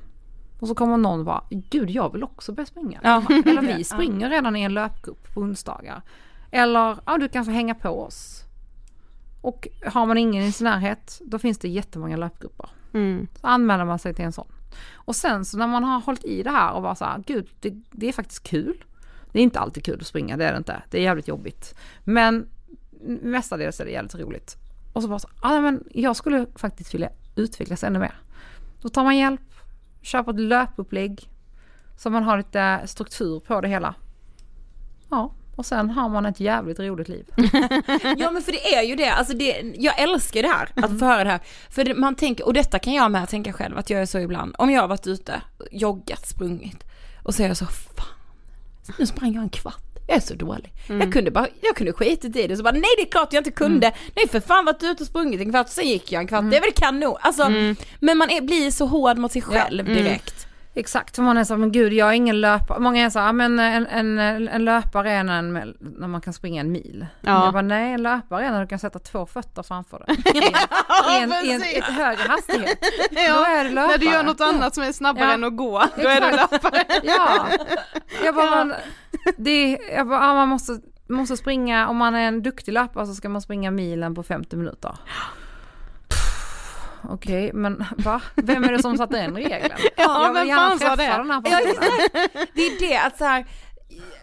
[0.61, 3.01] Och så kommer någon bara, gud jag vill också börja springa.
[3.03, 3.23] Ja.
[3.29, 6.03] Eller vi springer redan i en löpgrupp på onsdagar.
[6.51, 8.45] Eller, ja du kan få hänga på oss.
[9.41, 12.71] Och har man ingen i sin närhet, då finns det jättemånga löpgrupper.
[12.93, 13.27] Mm.
[13.41, 14.49] Så anmäler man sig till en sån.
[14.93, 17.49] Och sen så när man har hållit i det här och bara så här, gud
[17.61, 18.85] det, det är faktiskt kul.
[19.33, 20.83] Det är inte alltid kul att springa, det är det inte.
[20.91, 21.75] Det är jävligt jobbigt.
[22.05, 22.49] Men
[23.03, 24.57] mestadels är det jävligt roligt.
[24.93, 28.15] Och så bara så, ja men jag skulle faktiskt vilja utvecklas ännu mer.
[28.81, 29.55] Då tar man hjälp,
[30.03, 31.29] köper ett löpupplägg.
[31.97, 33.95] Så man har lite struktur på det hela.
[35.11, 37.27] Ja, och sen har man ett jävligt roligt liv.
[38.17, 41.05] Ja men för det är ju det, alltså det, jag älskar det här, att få
[41.05, 41.41] höra det här.
[41.71, 44.19] För det, man tänker, och detta kan jag med tänka själv, att jag är så
[44.19, 45.43] ibland, om jag har varit ute,
[45.73, 46.85] joggat, sprungit,
[47.23, 48.07] och så är jag så, fan,
[48.99, 49.90] nu sprang jag en kvart.
[50.11, 50.73] Jag är så dålig.
[50.89, 52.57] Jag kunde bara, jag kunde skitit i det.
[52.57, 53.93] Så bara nej det är klart jag inte kunde.
[54.17, 56.57] Nej för fan varit ute och sprungit en kvart, sen gick jag en kvart, det
[56.57, 57.17] är väl kanon.
[57.21, 57.49] Alltså,
[58.01, 60.47] men man är, blir så hård mot sig själv direkt.
[60.81, 62.81] Exakt, för man är så men gud jag är ingen löpare.
[62.81, 66.61] Många är så ja, men en, en, en löpare är en, när man kan springa
[66.61, 67.07] en mil.
[67.21, 67.45] Ja.
[67.45, 70.17] Jag bara nej, en löpare är när du kan sätta två fötter framför dig.
[71.19, 72.79] I en, i en, en högre hastighet.
[73.11, 73.87] Då är det löpare.
[73.87, 75.33] När du gör något annat som är snabbare Ja.
[75.33, 76.85] än att gå, då är du löpare.
[77.03, 77.47] Ja.
[78.25, 78.75] Jag bara, man,
[79.37, 83.15] det, jag bara ja, man måste, måste springa, om man är en duktig löpare så
[83.15, 84.97] ska man springa milen på 50 minuter.
[87.09, 88.21] Okej, men va?
[88.35, 89.73] Vem är det som satte den regeln?
[89.97, 91.03] Ja, jag vill gärna träffa det?
[91.07, 92.09] den här Ja, personen.
[92.55, 93.45] Det är det, att så här,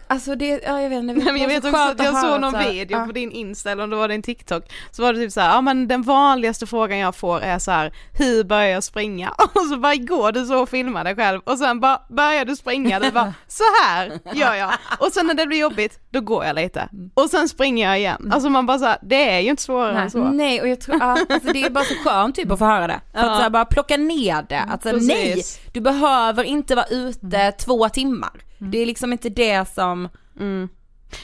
[0.08, 1.14] alltså det, ja jag vet inte.
[1.14, 3.06] Nej, men jag vet så också att jag såg någon så video ja.
[3.06, 5.54] på din Insta eller om det var din TikTok Så var det typ så här,
[5.54, 9.28] ja men den vanligaste frågan jag får är så här, hur börjar jag springa?
[9.54, 12.56] Och så bara går du så och filmar dig själv och sen bara börjar du
[12.56, 16.44] springa, det bara så här gör jag och sen när det blir jobbigt då går
[16.44, 18.30] jag lite och sen springer jag igen.
[18.32, 20.24] Alltså man bara så här, det är ju inte svårare än så.
[20.24, 22.86] Nej och jag tror, ja, alltså det är bara så skönt typ att få höra
[22.86, 23.00] det.
[23.12, 25.60] För att så bara plocka ner det, att så här, nej, Precis.
[25.72, 28.47] du behöver inte vara ute två timmar.
[28.58, 30.08] Det är liksom inte det som,
[30.40, 30.68] Mm.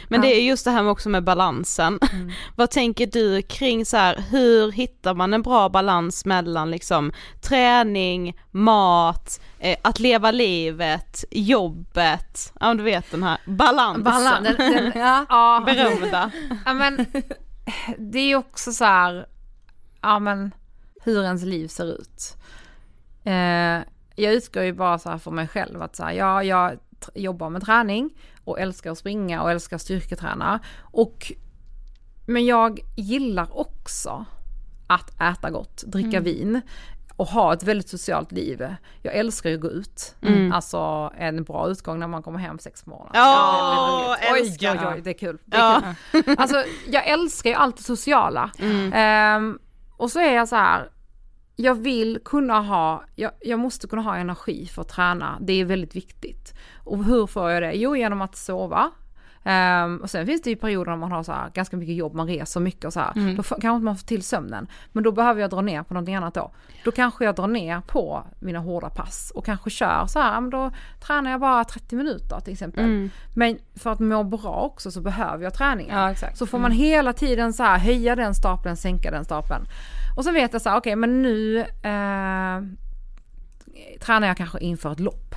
[0.09, 1.99] Men det är just det här med också med balansen.
[2.57, 8.37] Vad tänker du kring så här, hur hittar man en bra balans mellan liksom träning,
[8.51, 14.03] mat, eh, att leva livet, jobbet, ja du vet den här balansen.
[14.05, 16.31] Balans, den, den, ja, ja, Berömda.
[16.65, 17.07] ja men
[17.99, 19.27] det är ju också så här,
[20.01, 20.55] ja men
[21.05, 22.37] hur ens liv ser ut.
[23.25, 23.83] Eh,
[24.17, 26.79] jag utgår ju bara så här för mig själv att så här, ja, jag
[27.15, 28.11] jobbar med träning
[28.45, 30.61] och älskar att springa och älskar att styrketräna.
[30.81, 31.33] Och,
[32.27, 34.25] men jag gillar också
[34.87, 36.61] att äta gott, dricka vin
[37.17, 38.67] och ha ett väldigt socialt liv.
[39.03, 40.15] Jag älskar ju att gå ut.
[40.53, 43.13] Alltså en bra utgång när man kommer hem sex på morgonen.
[43.15, 44.33] Ja, Det.
[44.33, 45.39] Oj, oj, oj, det är kul.
[45.45, 45.83] Det är Ja.
[46.13, 46.35] kul.
[46.39, 48.51] Alltså jag älskar ju allt det sociala.
[48.93, 49.59] Ehm,
[49.97, 50.91] och så är jag så här,
[51.57, 55.39] jag vill kunna ha, jag, jag måste kunna ha energi för att träna.
[55.41, 56.55] Det är väldigt viktigt.
[56.77, 57.73] Och hur får jag det?
[57.73, 58.91] Jo, genom att sova.
[59.47, 62.15] Ehm, och sen finns det ju perioder när man har så här, ganska mycket jobb,
[62.15, 63.37] man reser mycket och så här.
[63.37, 64.67] Då får, kanske inte man får till sömnen.
[64.93, 66.51] Men då behöver jag dra ner på någonting annat då.
[66.85, 70.51] Då kanske jag drar ner på mina hårda pass och kanske kör så här, men
[70.51, 70.71] då
[71.07, 72.85] tränar jag bara 30 minuter till exempel.
[73.35, 75.99] Men för att må bra också så behöver jag träningen.
[75.99, 76.15] Ja.
[76.35, 79.65] Så får man hela tiden så här höja den stapeln, sänka den stapeln.
[80.17, 82.63] Och så vet jag så här, okej men nu eh,
[84.01, 85.35] tränar jag kanske inför ett lopp.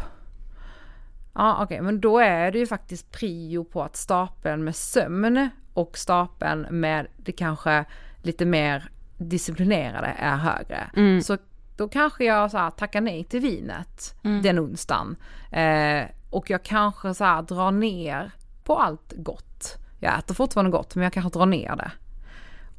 [1.35, 5.97] Ja okej, men då är det ju faktiskt prio på att stapeln med sömn och
[5.97, 7.85] stapeln med det kanske
[8.23, 10.89] lite mer disciplinerade är högre.
[11.21, 11.37] Så
[11.77, 15.15] då kanske jag så här tackar nej till vinet den onsdagen.
[15.51, 18.31] Eh, och jag kanske så här drar ner
[18.63, 19.77] på allt gott.
[19.99, 21.91] Jag äter fortfarande gott men jag kanske drar ner det.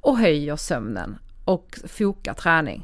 [0.00, 1.18] Och höjer sömnen
[1.48, 2.82] och fokar träning.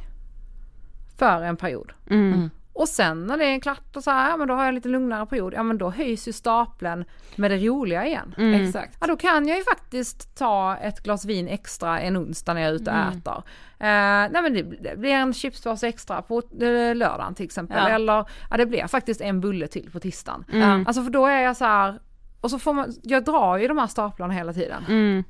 [1.19, 1.93] för en period.
[2.11, 2.51] Mm.
[2.73, 4.89] Och sen när det är klart och så här, ja men då har jag lite
[4.89, 7.05] lugnare period, ja men då höjs ju stapeln
[7.37, 8.35] med det roliga igen.
[8.39, 8.65] Mm.
[8.67, 8.97] Exakt.
[9.01, 12.71] Ja då kan jag ju faktiskt ta ett glas vin extra en onsdag när jag
[12.71, 13.09] är ute och Mm.
[13.19, 13.37] äter.
[13.79, 17.79] Eh, nej men det, det blir en chipspåse extra på eh, lördagen till exempel.
[17.83, 17.89] Ja.
[17.89, 20.45] Eller ja det blir faktiskt en bulle till på tisdagen.
[20.53, 20.87] Mm.
[20.87, 21.99] Alltså för då är jag så här,
[22.41, 24.85] och så får man, jag drar ju de här staplarna hela tiden.
[24.89, 25.25] Mm.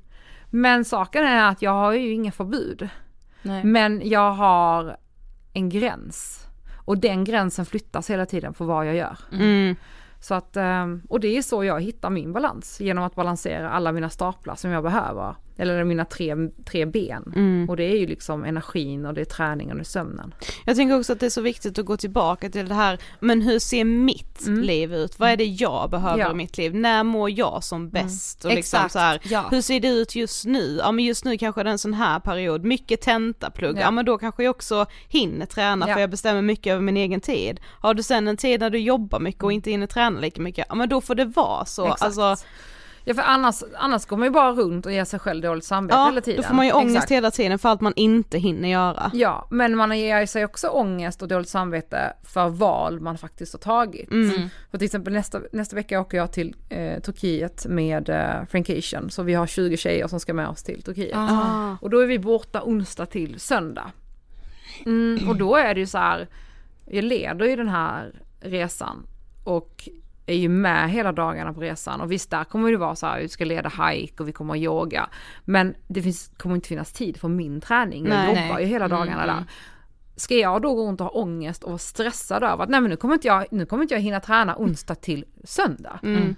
[0.50, 2.88] Men saken är att jag har ju inga förbud.
[3.44, 3.64] Nej.
[3.64, 4.96] Men jag har
[5.52, 6.46] en gräns.
[6.84, 9.18] Och den gränsen flyttas hela tiden på vad jag gör.
[9.32, 9.76] Mm.
[10.20, 12.80] Så att, ehm, och det är så jag hittar min balans.
[12.80, 15.34] Genom att balansera alla mina staplar som jag behöver.
[15.56, 16.34] Eller mina tre,
[16.64, 17.32] tre ben.
[17.36, 17.66] Mm.
[17.68, 20.34] Och det är ju liksom energin och det är träningen och det är sömnen.
[20.64, 23.42] Jag tänker också att det är så viktigt att gå tillbaka till det här, men
[23.42, 24.62] hur ser mitt Mm.
[24.62, 25.18] liv ut?
[25.18, 26.30] Vad är det jag behöver Ja.
[26.30, 26.74] i mitt liv?
[26.74, 28.44] När mår jag som bäst?
[28.44, 29.44] Och liksom Exakt, så här, ja.
[29.50, 30.76] hur ser det ut just nu?
[30.82, 33.90] Ja men just nu kanske det är en sån här period, mycket tentaplugg, ja, Ja.
[33.90, 35.94] men då kanske jag också hinner träna Ja.
[35.94, 37.60] för jag bestämmer mycket över min egen tid.
[37.80, 40.66] Har du sen en tid när du jobbar mycket och inte hinner träna lika mycket,
[40.68, 41.84] ja men då får det vara så.
[41.86, 42.02] Exakt.
[42.02, 42.46] Alltså,
[43.04, 45.96] Ja för annars, annars går man ju bara runt och ger sig själv dåligt samvete
[45.98, 46.42] ja, hela tiden.
[46.42, 47.10] då får man ju ångest Exakt.
[47.10, 49.10] hela tiden för allt man inte hinner göra.
[49.14, 53.60] Ja, men man ger sig också ångest och dåligt samvete för val man faktiskt har
[53.60, 54.10] tagit.
[54.10, 54.48] Mm.
[54.70, 59.10] För till exempel nästa, nästa vecka åker jag till eh, Turkiet med eh, Frankation.
[59.10, 61.16] Så vi har 20 tjejer som ska med oss till Turkiet.
[61.16, 61.76] Ah.
[61.80, 63.90] Och då är vi borta onsdag till söndag.
[64.86, 66.28] Mm, och då är det ju så här,
[66.86, 69.06] jag leder ju den här resan
[69.44, 69.88] och
[70.26, 73.20] är ju med hela dagarna på resan och visst där kommer det vara så här,
[73.20, 75.08] vi ska leda hike och vi kommer att yoga.
[75.44, 79.22] Men det finns, kommer inte finnas tid för min träning, jag jobbar ju hela dagarna
[79.22, 79.44] Mm, där.
[80.16, 82.90] Ska jag då gå runt och ha ångest och vara stressad över att nej men
[82.90, 86.00] nu kommer inte jag, nu kommer inte jag hinna träna onsdag till söndag.
[86.02, 86.36] Mm.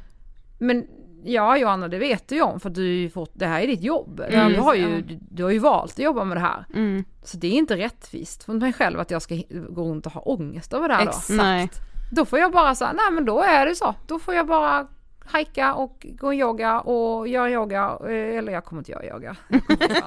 [0.59, 0.87] Men
[1.25, 4.23] ja Johanna det vet du ju om för du fått, det här är ditt jobb.
[4.31, 6.65] Ja, du, har ju, du, du har ju valt att jobba med det här.
[6.75, 7.05] Mm.
[7.23, 10.21] Så det är inte rättvist för mig själv att jag ska gå runt och ha
[10.21, 11.11] ångest över det här då.
[11.11, 11.81] Exakt.
[12.11, 13.95] Då får jag bara säga, nej men då är det så.
[14.07, 14.87] Då får jag bara
[15.29, 17.99] hajka och gå yoga och göra yoga.
[18.05, 19.37] eh, Eller jag kommer inte göra yoga.
[19.49, 20.05] Jag kommer göra,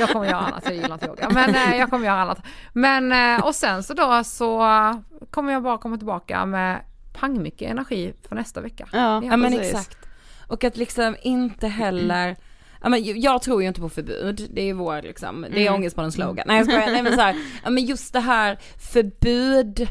[0.00, 1.28] jag kommer göra annat, jag gillar inte yoga.
[1.30, 2.38] Men eh, jag kommer göra annat.
[2.72, 4.58] Men eh, och sen så då så
[5.30, 6.80] kommer jag bara komma tillbaka med
[7.20, 8.88] pangmycket energi för nästa vecka.
[8.92, 9.98] Ja, Ja men exakt.
[10.48, 12.36] Och att liksom inte heller,
[12.82, 15.66] ja, men ju- jag tror ju inte på förbud, det är vår liksom, det är
[15.66, 15.74] Mm.
[15.74, 16.44] ångest på den slogan.
[16.48, 18.58] Nej jag skojar, nej men så här, ja men just det här
[18.92, 19.88] förbud,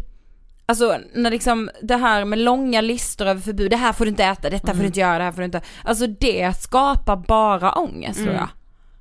[0.65, 4.23] alltså när liksom det här med långa listor över förbud, det här får du inte
[4.23, 7.71] äta, detta får du inte göra, det här får du inte, alltså det skapar bara
[7.71, 8.47] ångest tror jag.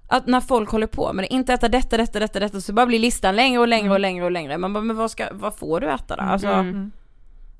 [0.08, 2.86] Att när folk håller på med det, inte äta detta, detta, detta, detta, så bara
[2.86, 4.58] blir listan längre och längre och längre och längre.
[4.58, 6.22] Man bara, men vad ska, vad får du äta då?
[6.22, 6.92] Alltså, Mm.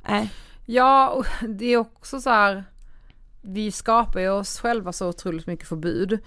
[0.09, 0.31] nej.
[0.67, 2.65] Ja, och det är också så här.
[3.43, 6.19] Vi skapar ju oss själva så otroligt mycket förbud.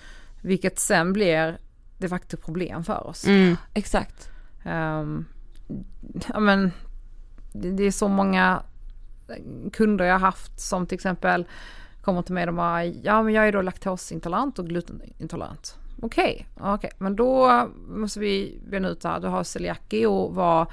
[0.42, 1.58] Vilket sen blir
[1.98, 3.26] de facto problem för oss.
[3.26, 3.58] Mm.
[3.74, 4.30] Exakt.
[4.66, 5.26] Ehm,
[6.28, 6.72] ja men
[7.62, 8.64] det, är så många
[9.74, 11.46] kunder jag haft som till exempel
[12.02, 15.78] kommer till mig och bara ja men jag är då laktosintolerant och glutenintolerant.
[16.02, 19.20] Okej, okej men då måste vi bena ut det här.
[19.20, 20.68] Du har celiaki och vad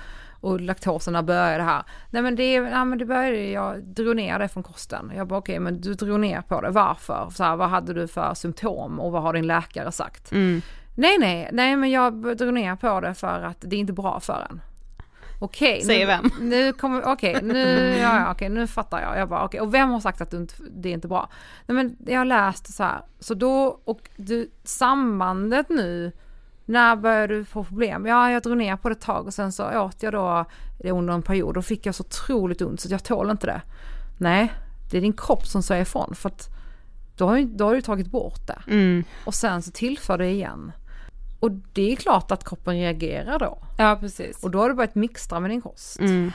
[0.45, 1.82] och laktosen, när började det här?
[2.11, 5.12] Nej men det, ja, men det började, jag drog ner det från kosten.
[5.16, 7.30] Jag bara okej men du drog ner på det, varför?
[7.35, 10.32] Så här, vad hade du för symptom och vad har din läkare sagt?
[10.32, 10.62] Mm.
[10.95, 14.20] Nej, nej, nej men jag drog ner på det för att det är inte bra
[14.20, 14.61] för en.
[15.45, 15.82] Okej.
[15.82, 16.49] Säger nu, vem?
[16.49, 19.18] Nu kommer, okej, nu, ja, ja, okej, nu fattar jag.
[19.18, 21.28] Jag bara, okej, och vem har sagt att inte, det är inte bra?
[21.66, 26.12] Nej men jag har läst så här, så då, och du, sambandet nu,
[26.64, 28.07] när började du få problem?
[28.07, 30.45] Ja, jag drog ner på det ett tag och sen så åt jag då
[30.78, 33.62] det under en period och fick jag så otroligt ont så jag tål inte det.
[34.18, 34.53] Nej,
[34.90, 36.49] det är din kropp som säger ifrån för att
[37.16, 39.05] då har, då har du tagit bort det Mm.
[39.24, 40.72] och sen så tillför det igen.
[41.45, 43.59] Och det är klart att kroppen reagerar då.
[43.78, 44.45] Ja precis.
[44.45, 45.99] Och då har du börjat mixtra med din kost.
[46.01, 46.32] Mm.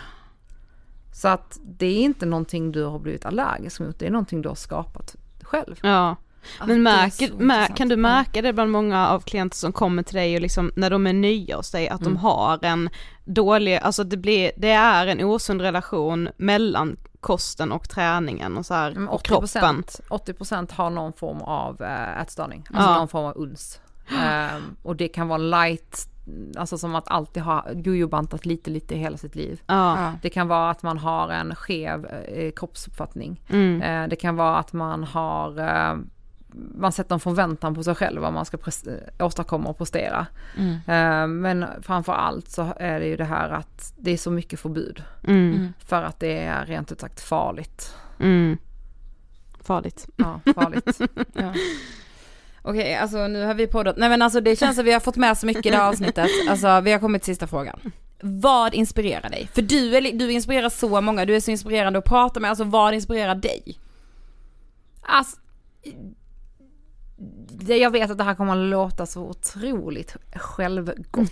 [1.13, 4.47] Så att det är inte någonting du har blivit allergisk mot, det är någonting du
[4.49, 5.79] har skapat själv.
[5.81, 6.15] Ja.
[6.59, 10.15] Ja, Men märker, mär, kan du märka det bland många av klienter som kommer till
[10.15, 12.89] dig och liksom när de är nya hos dig att de har en
[13.25, 18.73] dålig, alltså det blir, det är en osund relation mellan kosten och träningen och så
[18.73, 19.83] här, Men och kroppen.
[20.09, 22.97] 80% har någon form av äh, ätstörning, alltså Ja.
[22.97, 23.79] någon form av uns.
[24.11, 26.09] Ehm, och det kan vara light,
[26.57, 29.61] alltså som att alltid ha jojobantat lite lite i hela sitt liv.
[29.67, 30.13] Ja.
[30.21, 33.41] Det kan vara att man har en skev eh, kroppsuppfattning.
[33.49, 33.81] Mm.
[33.81, 35.97] Eh, det kan vara att man har eh,
[36.53, 40.27] man sätter en förväntan på sig själv vad man ska eh, åstadkomma och prestera.
[40.57, 40.73] Mm.
[40.73, 44.59] Eh, men framför allt så är det ju det här att det är så mycket
[44.59, 45.03] förbud.
[45.27, 45.73] Mm.
[45.79, 47.95] För att det är rent ut sagt farligt.
[48.19, 48.57] Mm.
[49.61, 50.07] Farligt.
[50.15, 51.01] Ja, farligt.
[51.33, 51.53] Ja.
[52.61, 55.15] Okej, alltså nu har vi poddat, nej men alltså det känns som vi har fått
[55.15, 56.29] med så mycket i det här avsnittet.
[56.49, 57.79] Alltså vi har kommit till sista frågan.
[58.21, 59.49] vad inspirerar dig?
[59.53, 62.63] För du, är, du inspirerar så många, du är så inspirerande att prata med, alltså
[62.63, 63.79] vad inspirerar dig?
[65.01, 65.37] Alltså,
[67.49, 71.31] det, jag vet att det här kommer att låta så otroligt självgott.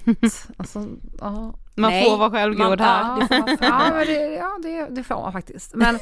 [0.57, 0.85] alltså,
[1.19, 1.53] ja.
[1.75, 3.01] Man Nej, får vara självgod man- här.
[3.01, 5.75] ja, det får ja, men det, ja det, det får man faktiskt.
[5.75, 5.99] Men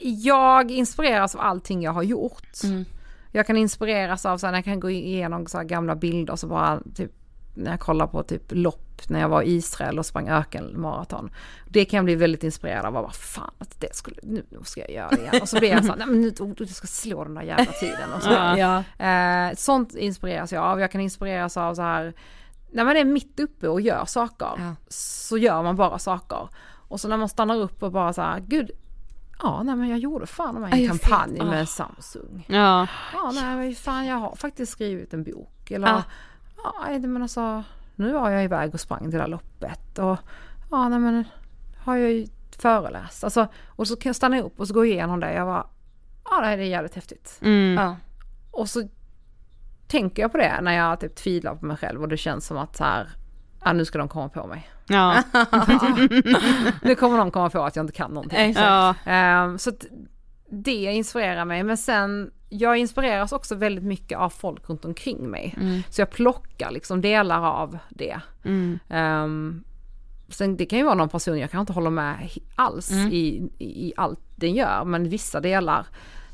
[0.00, 2.62] jag inspireras av allting jag har gjort.
[2.64, 2.84] Mm.
[3.32, 6.46] Jag kan inspireras av så här, när jag kan gå igenom så gamla bilder så
[6.46, 7.12] bara typ
[7.54, 11.30] när jag kollar på typ lopp när jag var i Israel och sprang ökenmaraton.
[11.68, 12.92] Det kan jag bli väldigt inspirerad av.
[12.92, 15.42] Bara, fan att det skulle, nu ska jag göra det igen.
[15.42, 17.42] Och så blir jag så här, nej men nu, oh, du ska slå den där
[17.42, 18.12] jävla tiden.
[18.16, 18.30] Och så.
[18.30, 18.84] Ja.
[19.06, 20.80] Eh, sånt inspireras jag av.
[20.80, 22.14] Jag kan inspireras av så här,
[22.72, 24.74] när man är mitt uppe och gör saker Ja.
[24.88, 26.48] så gör man bara saker.
[26.88, 28.70] Och så när man stannar upp och bara så här, gud,
[29.42, 31.44] ja nej men jag gjorde fan Ja, en kampanj Ah.
[31.44, 32.44] med Samsung.
[32.48, 32.86] Ja.
[33.12, 35.70] Ja nej men fan jag har faktiskt skrivit en bok.
[35.70, 36.02] Eller Ja.
[36.64, 37.62] ja, nej, men alltså
[37.94, 39.98] nu var jag iväg och sprang det där loppet.
[39.98, 40.16] Och
[40.70, 41.24] ja nej men
[41.84, 42.26] har jag ju
[42.58, 43.24] föreläst.
[43.24, 45.34] Alltså, och så kan jag stanna upp och så gå igenom det.
[45.34, 45.66] Jag var
[46.30, 47.38] ja det här är jävligt häftigt.
[47.42, 47.74] Mm.
[47.84, 47.96] Ja.
[48.50, 48.88] Och så
[49.86, 52.56] tänker jag på det när jag typ tvivlar på mig själv och det känns som
[52.58, 53.08] att så här,
[53.64, 54.70] ja nu ska de komma på mig.
[54.86, 55.22] Ja.
[56.82, 58.52] Nu kommer de komma på att jag inte kan någonting.
[58.56, 58.94] ja.
[59.06, 59.86] Ehm, så att
[60.50, 61.62] det inspirerar mig.
[61.62, 65.54] Men sen, jag inspireras också väldigt mycket av folk runt omkring mig.
[65.90, 68.20] Så jag plockar liksom delar av det.
[68.44, 68.78] Mm.
[68.88, 69.64] Ehm,
[70.28, 73.86] sen det kan ju vara någon person jag kan inte hålla med alls i, i,
[73.88, 74.84] i allt den gör.
[74.84, 75.86] Men vissa delar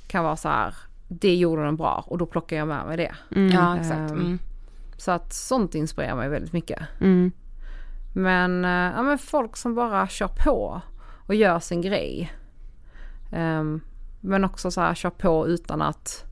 [0.06, 0.74] kan vara så här,
[1.08, 3.14] det gjorde den bra och då plockar jag med mig det.
[3.52, 4.10] ja, exakt.
[4.10, 4.38] Mm.
[4.97, 6.82] Så att sånt inspirerar mig väldigt mycket.
[7.01, 7.32] Mm.
[8.14, 10.80] Men, eh, ja, men folk som bara kör på
[11.26, 12.32] och gör sin grej.
[13.32, 13.80] Ehm,
[14.20, 16.24] men också så här kör på utan att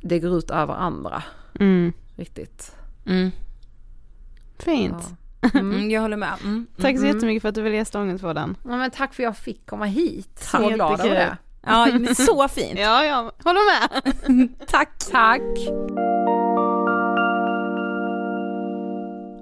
[0.00, 1.22] det går ut över andra.
[1.60, 1.92] Mm.
[2.16, 2.76] Riktigt.
[3.06, 3.30] Mm.
[4.58, 4.96] Fint.
[5.10, 5.14] Ja.
[5.54, 6.34] Mm, jag håller med.
[6.42, 6.66] Mm.
[6.80, 8.56] Tack så jättemycket för att du ville gästa Ångestpodden.
[8.64, 10.38] Ja, men tack för att jag fick komma hit.
[10.38, 10.74] Så Tack.
[10.74, 11.36] glad över det.
[11.62, 12.78] Ja, så fint.
[12.78, 14.48] Ja, ja, håller med.
[14.68, 14.98] Tack.
[15.10, 15.42] Tack.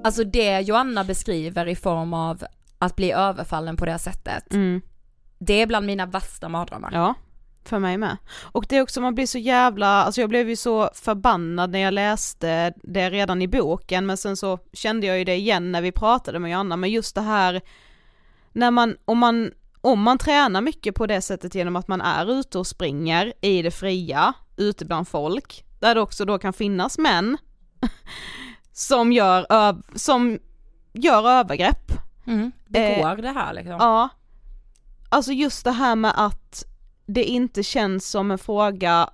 [0.06, 2.44] Alltså det Joanna beskriver i form av
[2.78, 4.52] att bli överfallen på det sättet.
[4.52, 4.80] Mm.
[5.38, 6.90] Det är bland mina värsta mardrömmar.
[6.92, 7.14] Ja,
[7.64, 8.16] för mig med.
[8.42, 11.78] Och det är också, man blir så jävla, alltså jag blev ju så förbannad när
[11.78, 15.82] jag läste det redan i boken, men sen så kände jag ju det igen när
[15.82, 17.60] vi pratade med Joanna, men just det här,
[18.52, 19.50] när man, om man,
[19.80, 23.62] om man tränar mycket på det sättet genom att man är ute och springer i
[23.62, 27.38] det fria, ute bland folk, där det också då kan finnas män
[28.76, 29.46] som gör,
[29.98, 30.38] som
[30.92, 31.92] gör övergrepp
[32.26, 32.52] Mm.
[32.66, 33.76] Begår det här liksom.
[33.78, 34.08] Ja.
[35.08, 36.64] Alltså just det här med att
[37.06, 39.10] det inte känns som en fråga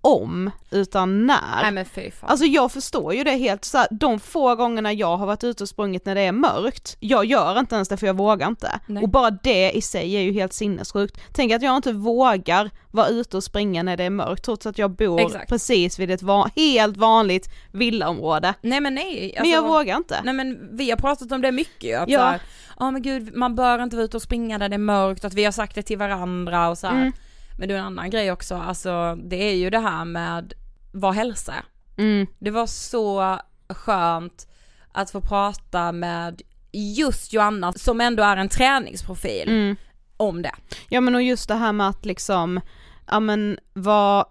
[0.00, 1.62] om, utan när.
[1.62, 2.30] Nej men fy fan.
[2.30, 5.62] Alltså jag förstår ju det helt så här, de få gångerna jag har varit ute
[5.64, 8.80] och sprungit när det är mörkt, jag gör inte ens det för jag vågar inte.
[8.86, 9.02] Nej.
[9.02, 11.20] Och bara det i sig är ju helt sinnessjukt.
[11.32, 14.78] Tänk att jag inte vågar vara ute och springa när det är mörkt trots att
[14.78, 15.48] jag bor Exakt.
[15.48, 18.54] precis vid ett va- helt vanligt villaområde.
[18.62, 19.34] nej men nej.
[19.40, 20.20] Men jag alltså- vågar inte.
[20.24, 22.32] Nej men vi har pratat om det mycket att Ja.
[22.32, 22.38] ja.
[22.78, 25.34] ja men gud man bör inte vara ute och springa där det är mörkt, att
[25.34, 26.86] vi har sagt det till varandra och så.
[26.86, 27.12] Mm.
[27.60, 30.52] Men det är en annan grej också, alltså det är ju det här med
[30.92, 31.54] vad hälsa.
[31.98, 32.26] Mm.
[32.38, 33.38] Det var så
[33.68, 34.48] skönt
[34.92, 36.42] att få prata med
[36.72, 39.76] just Joanna som ändå är en träningsprofil Mm.
[40.16, 40.54] om det.
[40.88, 42.60] Ja men och just det här med att liksom,
[43.06, 44.26] ja men vad,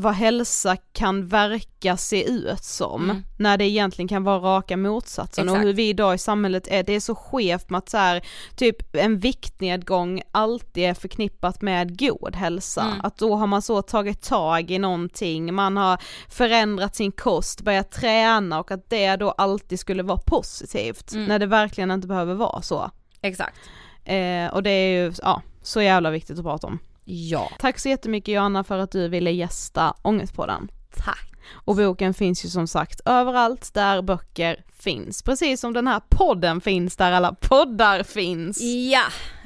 [0.00, 3.22] vad hälsa kan verka se ut som, Mm.
[3.38, 5.66] när det egentligen kan vara raka motsatsen och Exakt.
[5.68, 8.22] hur vi idag i samhället är, det är så skevt med att så här,
[8.56, 13.00] typ en viktnedgång alltid är förknippat med god hälsa, Mm.
[13.02, 17.90] att då har man så tagit tag i någonting, man har förändrat sin kost, börjat
[17.90, 21.24] träna och att det då alltid skulle vara positivt, Mm.
[21.24, 22.90] när det verkligen inte behöver vara så.
[23.22, 23.56] Exakt.
[24.04, 26.78] Eh, och det är ju, ja, så jävla viktigt att prata om.
[27.10, 27.50] Ja.
[27.58, 30.70] Tack så jättemycket Johanna för att du ville gästa Ångestpodden.
[30.96, 31.32] Tack.
[31.52, 36.60] Och boken finns ju som sagt överallt där böcker finns, precis som den här podden
[36.60, 38.60] finns där alla poddar finns.
[38.92, 39.02] Ja,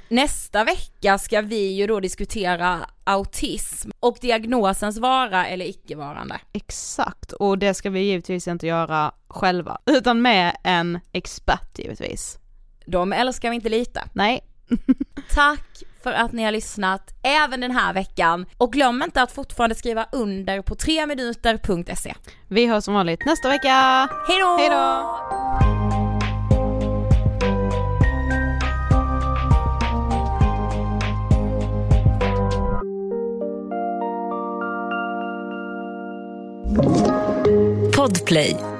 [0.08, 6.40] nästa vecka ska vi ju då diskutera autism och diagnosens vara eller icke-varande.
[6.52, 12.38] Exakt, och det ska vi givetvis inte göra själva, utan med en expert givetvis.
[12.86, 14.08] De älskar vi inte lite.
[14.12, 14.40] Nej,
[15.34, 19.74] Tack för att ni har lyssnat även den här veckan och glöm inte att fortfarande
[19.74, 22.14] skriva under på 3minuter.se.
[22.48, 24.09] vi hörs som vanligt nästa vecka!
[24.28, 24.57] Hejdå!
[24.57, 25.18] Hejdå!
[37.96, 38.72] Podplay